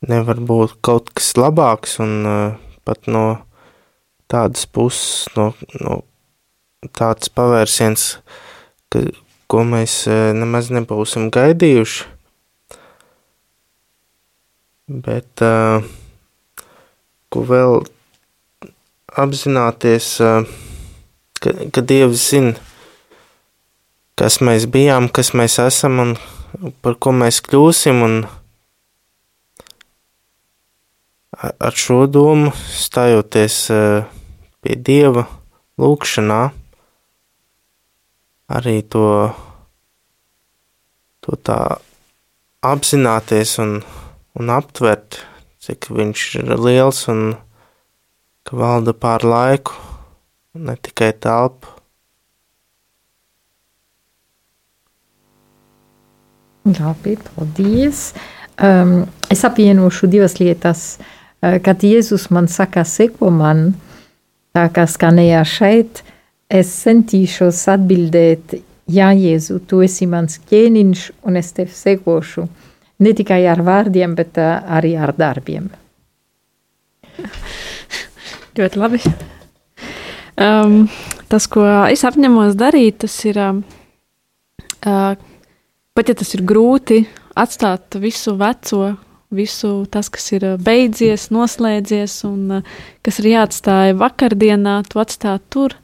nevar 0.09 0.43
būt 0.51 0.77
kaut 0.85 1.11
kas 1.17 1.33
labāks 1.39 1.99
un 2.05 2.15
pat 2.87 3.09
no 3.11 3.25
tādas 4.31 4.69
puses, 4.69 5.27
no, 5.37 5.51
no 5.81 6.03
tāds 6.95 7.33
pavērsiens, 7.33 8.07
ka, 8.93 9.05
ko 9.49 9.65
mēs 9.67 10.03
nemaz 10.37 10.71
nebūsim 10.75 11.31
gaidījuši. 11.35 12.15
Bet 14.89 15.43
ko 17.29 17.43
vēl 17.45 17.83
apzināties, 19.19 20.17
ka, 21.43 21.53
ka 21.75 21.85
Dievs 21.85 22.23
zina, 22.31 22.55
kas 24.19 24.41
mēs 24.45 24.67
bijām, 24.71 25.09
kas 25.11 25.33
mēs 25.39 25.59
esam 25.63 26.01
un 26.03 26.15
par 26.83 26.99
ko 27.03 27.13
mēs 27.15 27.41
kļūsim. 27.47 28.03
Un 28.07 28.17
ar 31.39 31.79
šo 31.79 32.07
domu 32.11 32.55
stājoties 32.55 33.61
pie 34.63 34.79
Dieva 34.89 35.27
lūkšanā, 35.79 36.41
arī 38.59 38.81
to, 38.91 39.07
to 41.23 41.39
tā 41.47 41.61
apzināties 42.67 43.59
un 43.63 43.79
un 44.39 44.53
aptvert, 44.55 45.23
cik 45.63 45.91
viņš 45.91 46.25
ir 46.41 46.53
liels 46.63 47.03
un 47.11 47.33
ka 48.49 48.57
valda 48.57 48.95
pār 48.97 49.25
laiku, 49.29 49.75
ne 50.57 50.77
tikai 50.81 51.13
telpu. 51.21 51.75
Labi, 56.69 57.17
paldies. 57.29 58.13
Um, 58.61 59.07
es 59.31 59.45
apvienošu 59.45 60.09
divas 60.09 60.39
lietas. 60.41 60.99
Uh, 61.41 61.57
kad 61.65 61.85
Jēzus 61.85 62.29
man 62.35 62.49
saka, 62.49 62.85
seko 62.89 63.31
man, 63.33 63.71
tā 64.57 64.67
kā 64.73 64.85
skanēja 64.89 65.45
šeit, 65.49 66.03
es 66.49 66.73
centīšos 66.83 67.67
atbildēt, 67.77 68.59
Jā, 68.89 69.11
Jēzu, 69.13 69.59
tu 69.69 69.83
esi 69.85 70.07
mans 70.09 70.39
ķēniņš, 70.49 71.01
un 71.29 71.37
es 71.37 71.51
tev 71.53 71.69
sekošu. 71.77 72.47
Ne 73.05 73.11
tikai 73.13 73.43
ar 73.53 73.61
vārdiem, 73.61 74.15
bet 74.17 74.41
uh, 74.41 74.63
arī 74.79 74.95
ar 74.97 75.13
darbiem. 75.13 75.69
Ļoti 78.59 78.81
labi. 78.81 78.99
Um, 80.39 80.89
tas, 81.31 81.47
ko 81.51 81.63
es 81.91 82.03
apņemos 82.07 82.57
darīt, 82.59 83.01
tas 83.05 83.15
ir, 83.27 83.39
uh, 83.39 85.13
pat 85.95 86.11
ja 86.11 86.15
tas 86.19 86.35
ir 86.35 86.43
grūti, 86.47 87.05
atstāt 87.39 87.99
visu 88.03 88.35
veco, 88.39 88.97
visu 89.35 89.71
tas, 89.93 90.11
kas 90.11 90.27
ir 90.35 90.49
beidzies, 90.63 91.29
noslēdzies, 91.35 92.17
un 92.27 92.59
uh, 92.59 92.75
kas 93.07 93.21
ir 93.23 93.31
jāatstāja 93.37 93.95
vakardienā, 93.99 94.81
to 94.91 95.03
atstāt 95.03 95.47
tur 95.55 95.77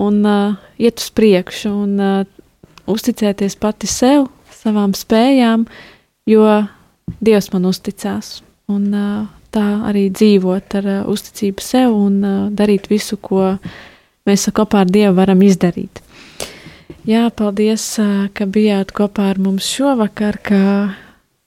un 0.00 0.22
uh, 0.24 0.56
iet 0.80 1.04
uz 1.04 1.12
priekšu 1.12 1.72
un 1.72 1.94
uh, 2.00 2.24
uzticēties 2.88 3.60
pati 3.60 3.90
sev, 3.90 4.30
savām 4.62 4.96
spējām, 4.96 5.68
jo 6.30 6.48
Dievs 7.20 7.50
man 7.52 7.68
uzticās. 7.68 8.38
Un, 8.72 8.88
uh, 8.96 9.43
tā 9.54 9.66
arī 9.88 10.08
dzīvot 10.12 10.76
ar 10.80 10.88
uh, 10.90 11.02
uzticību 11.10 11.64
sev 11.64 11.94
un 11.94 12.16
uh, 12.20 12.38
darīt 12.54 12.88
visu, 12.90 13.16
ko 13.16 13.54
mēs 14.28 14.48
kopā 14.54 14.82
ar 14.84 14.90
Dievu 14.90 15.14
varam 15.18 15.42
izdarīt. 15.46 16.02
Jā, 17.08 17.28
paldies, 17.36 17.84
uh, 18.02 18.26
ka 18.34 18.48
bijāt 18.50 18.94
kopā 18.96 19.30
ar 19.32 19.40
mums 19.40 19.68
šovakar, 19.68 20.40
ka 20.42 20.62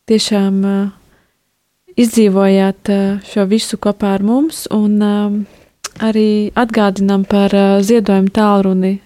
tiešām 0.09 0.61
uh, 0.65 0.77
izdzīvojāt 1.97 2.93
uh, 2.93 3.25
šo 3.27 3.47
visu 3.49 3.79
kopā 3.81 4.15
ar 4.17 4.23
mums 4.25 4.65
un 4.73 5.01
uh, 5.01 5.41
arī 6.03 6.29
atgādinām 6.55 7.27
par 7.29 7.53
uh, 7.53 7.81
ziedojumu 7.83 8.31
tālruni 8.33 8.99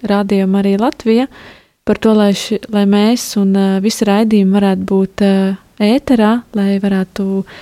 Marija 0.47 0.85
Latvija. 0.85 1.25
Uh, 1.25 1.57
par 1.83 1.97
to, 1.97 2.13
lai, 2.15 2.31
ši, 2.37 2.61
lai 2.71 2.85
mēs 2.89 3.33
un 3.41 3.55
uh, 3.57 3.79
visi 3.83 4.05
raidījumi 4.07 4.55
varētu 4.55 4.87
būt 4.87 5.23
uh, 5.25 5.59
ēterā, 5.81 6.31
lai 6.57 6.77
varētu 6.81 7.25
uh, 7.41 7.61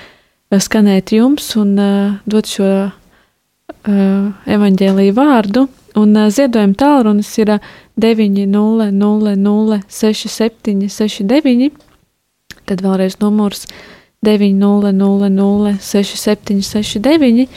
skanēt 0.57 1.13
jums 1.13 1.51
un 1.59 1.75
uh, 1.77 2.15
dot 2.25 2.49
šo 2.49 2.69
uh, 2.89 2.93
evaņģēlīju 4.49 5.13
vārdu. 5.17 5.67
Un 5.99 6.13
ziedojuma 6.29 6.77
tālrunis 6.77 7.29
ir 7.41 7.55
900 7.99 8.89
67 9.89 10.89
69, 10.89 11.71
tad 12.69 12.81
vēlreiz 12.85 13.17
numurs 13.21 13.65
900 14.25 15.77
67 15.81 16.61
69. 16.65 17.47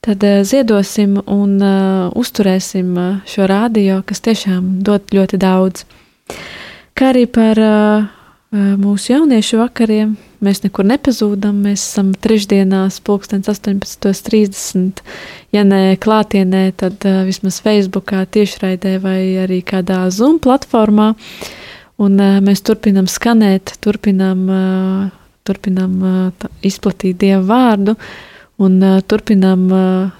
Tad 0.00 0.24
ziedosim 0.48 1.18
un 1.28 1.58
uh, 1.60 2.08
uzturēsim 2.16 2.94
šo 3.28 3.44
rādio, 3.50 3.98
kas 4.08 4.22
tiešām 4.24 4.78
dod 4.86 5.12
ļoti 5.12 5.36
daudz. 5.36 5.84
Kā 6.96 7.10
arī 7.12 7.26
par 7.28 7.60
uh, 7.60 8.08
mūsu 8.50 9.12
jauniešu 9.12 9.60
vakariem. 9.60 10.16
Mēs 10.42 10.62
nekur 10.64 10.86
nepazūdam. 10.88 11.60
Mēs 11.66 11.84
esam 11.84 12.10
trešdienās, 12.18 12.98
pulkstenis 13.06 13.46
18.30. 13.52 15.02
Ja 15.54 15.62
ne 15.66 15.94
klātienē, 16.00 16.64
tad 16.80 17.06
uh, 17.06 17.22
vismaz 17.28 17.60
Facebookā, 17.62 18.24
tiešraidē 18.26 18.96
vai 19.02 19.20
arī 19.44 19.60
kādā 19.66 20.02
Zoom 20.10 20.40
platformā. 20.42 21.12
Un 22.02 22.18
uh, 22.18 22.40
mēs 22.42 22.64
turpinam 22.66 23.06
skanēt, 23.10 23.76
turpinam, 23.84 24.42
uh, 24.50 25.06
turpinam 25.46 25.96
uh, 26.02 26.50
izplatīt 26.66 27.20
Dievu 27.22 27.46
vārdu 27.50 27.96
un 28.60 28.76
turpinam 29.08 29.62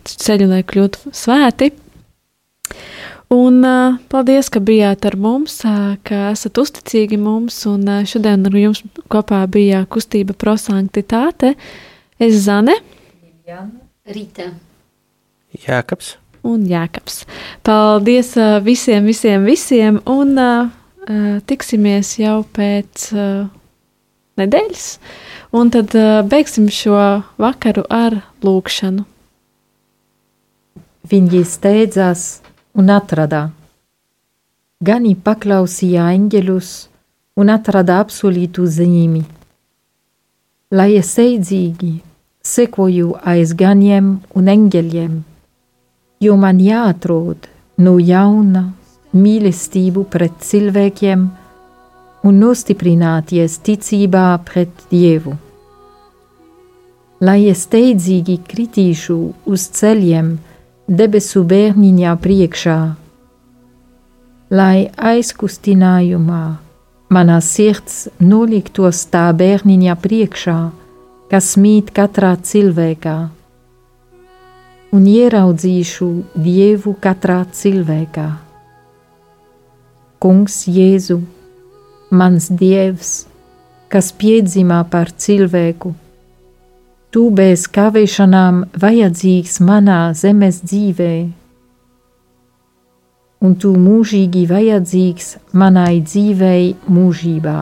ceļu, 0.09 0.47
lai 0.49 0.63
kļūtu 0.65 1.11
svēti. 1.13 1.67
Un 3.31 3.63
uh, 3.63 3.95
paldies, 4.11 4.49
ka 4.51 4.59
bijāt 4.59 5.05
ar 5.07 5.15
mums, 5.15 5.61
uh, 5.63 5.93
ka 6.03 6.33
esat 6.33 6.59
uzticīgi 6.59 7.15
mums. 7.15 7.61
Un 7.71 7.85
uh, 7.87 8.01
šodien 8.03 8.43
ar 8.49 8.57
jums 8.59 8.81
kopā 9.07 9.45
bija 9.47 9.85
kustība 9.87 10.35
prosanktitāte. 10.35 11.53
Es 12.19 12.41
Zane, 12.49 12.75
Rīta, 14.11 14.49
Jēkabs 15.63 16.17
un 16.43 16.67
Jēkabs. 16.67 17.23
Paldies 17.63 18.35
visiem, 18.67 19.07
visiem, 19.07 19.47
visiem, 19.47 20.03
un 20.11 20.35
tiksimies 21.47 22.13
jau 22.19 22.41
pēc 22.59 23.07
nedēļas. 24.43 24.91
Un 25.55 25.71
tad 25.71 25.95
beigsim 26.31 26.69
šo 26.73 26.99
vakaru 27.41 27.87
ar 27.87 28.21
lūkšanu. 28.43 29.07
Viņi 31.11 31.43
steidzās 31.49 32.29
un 32.75 32.91
atrada. 32.91 33.49
Gani 34.81 35.15
paklausīja 35.15 36.07
eņģeļus 36.15 36.71
un 37.41 37.53
atrada 37.53 37.99
apsolītu 38.05 38.67
zīmi. 38.67 39.23
Lai 40.71 40.95
es 40.97 41.13
steidzīgi 41.17 41.93
sekoju 42.47 43.17
aiz 43.33 43.53
ganiem 43.59 44.13
un 44.39 44.49
eņģeļiem, 44.55 45.17
jo 46.25 46.37
man 46.41 46.61
jāatrod 46.63 47.49
no 47.85 47.99
jauna 47.99 48.65
mīlestību 49.13 50.07
pret 50.13 50.39
cilvēkiem 50.47 51.29
un 52.25 52.41
nostiprināties 52.45 53.59
ticībā 53.67 54.27
pret 54.47 54.85
Dievu. 54.91 55.35
Lai 57.21 57.41
es 57.53 57.67
steidzīgi 57.67 58.39
kritīšu 58.49 59.19
uz 59.53 59.67
ceļiem, 59.77 60.31
debesu 60.91 61.45
bērniņā 61.47 62.13
priekšā, 62.19 62.79
lai 64.51 64.89
aizkustinājumā 65.11 66.45
manā 67.15 67.37
sirds 67.47 68.09
noliktos 68.19 69.05
tā 69.13 69.29
bērniņa 69.39 69.95
priekšā, 70.03 70.59
kas 71.31 71.53
mīt 71.63 71.93
katrā 71.95 72.33
cilvēkā, 72.43 73.17
un 74.91 75.07
ieraudzīšu 75.07 76.11
Dievu 76.35 76.97
katrā 76.99 77.45
cilvēkā. 77.55 78.29
Kungs 80.21 80.65
Jēzu, 80.67 81.21
mans 82.11 82.51
Dievs, 82.51 83.13
kas 83.87 84.11
piedzimā 84.11 84.83
par 84.91 85.15
cilvēku, 85.15 85.95
Tu 87.11 87.25
bez 87.35 87.65
kavēšanām 87.75 88.61
vajadzīgs 88.79 89.57
manā 89.67 89.99
zemes 90.15 90.61
dzīvē, 90.63 91.15
un 93.43 93.57
tu 93.59 93.73
mūžīgi 93.75 94.45
vajadzīgs 94.47 95.33
manai 95.59 96.05
dzīvei 96.07 96.69
mūžībā. 96.87 97.59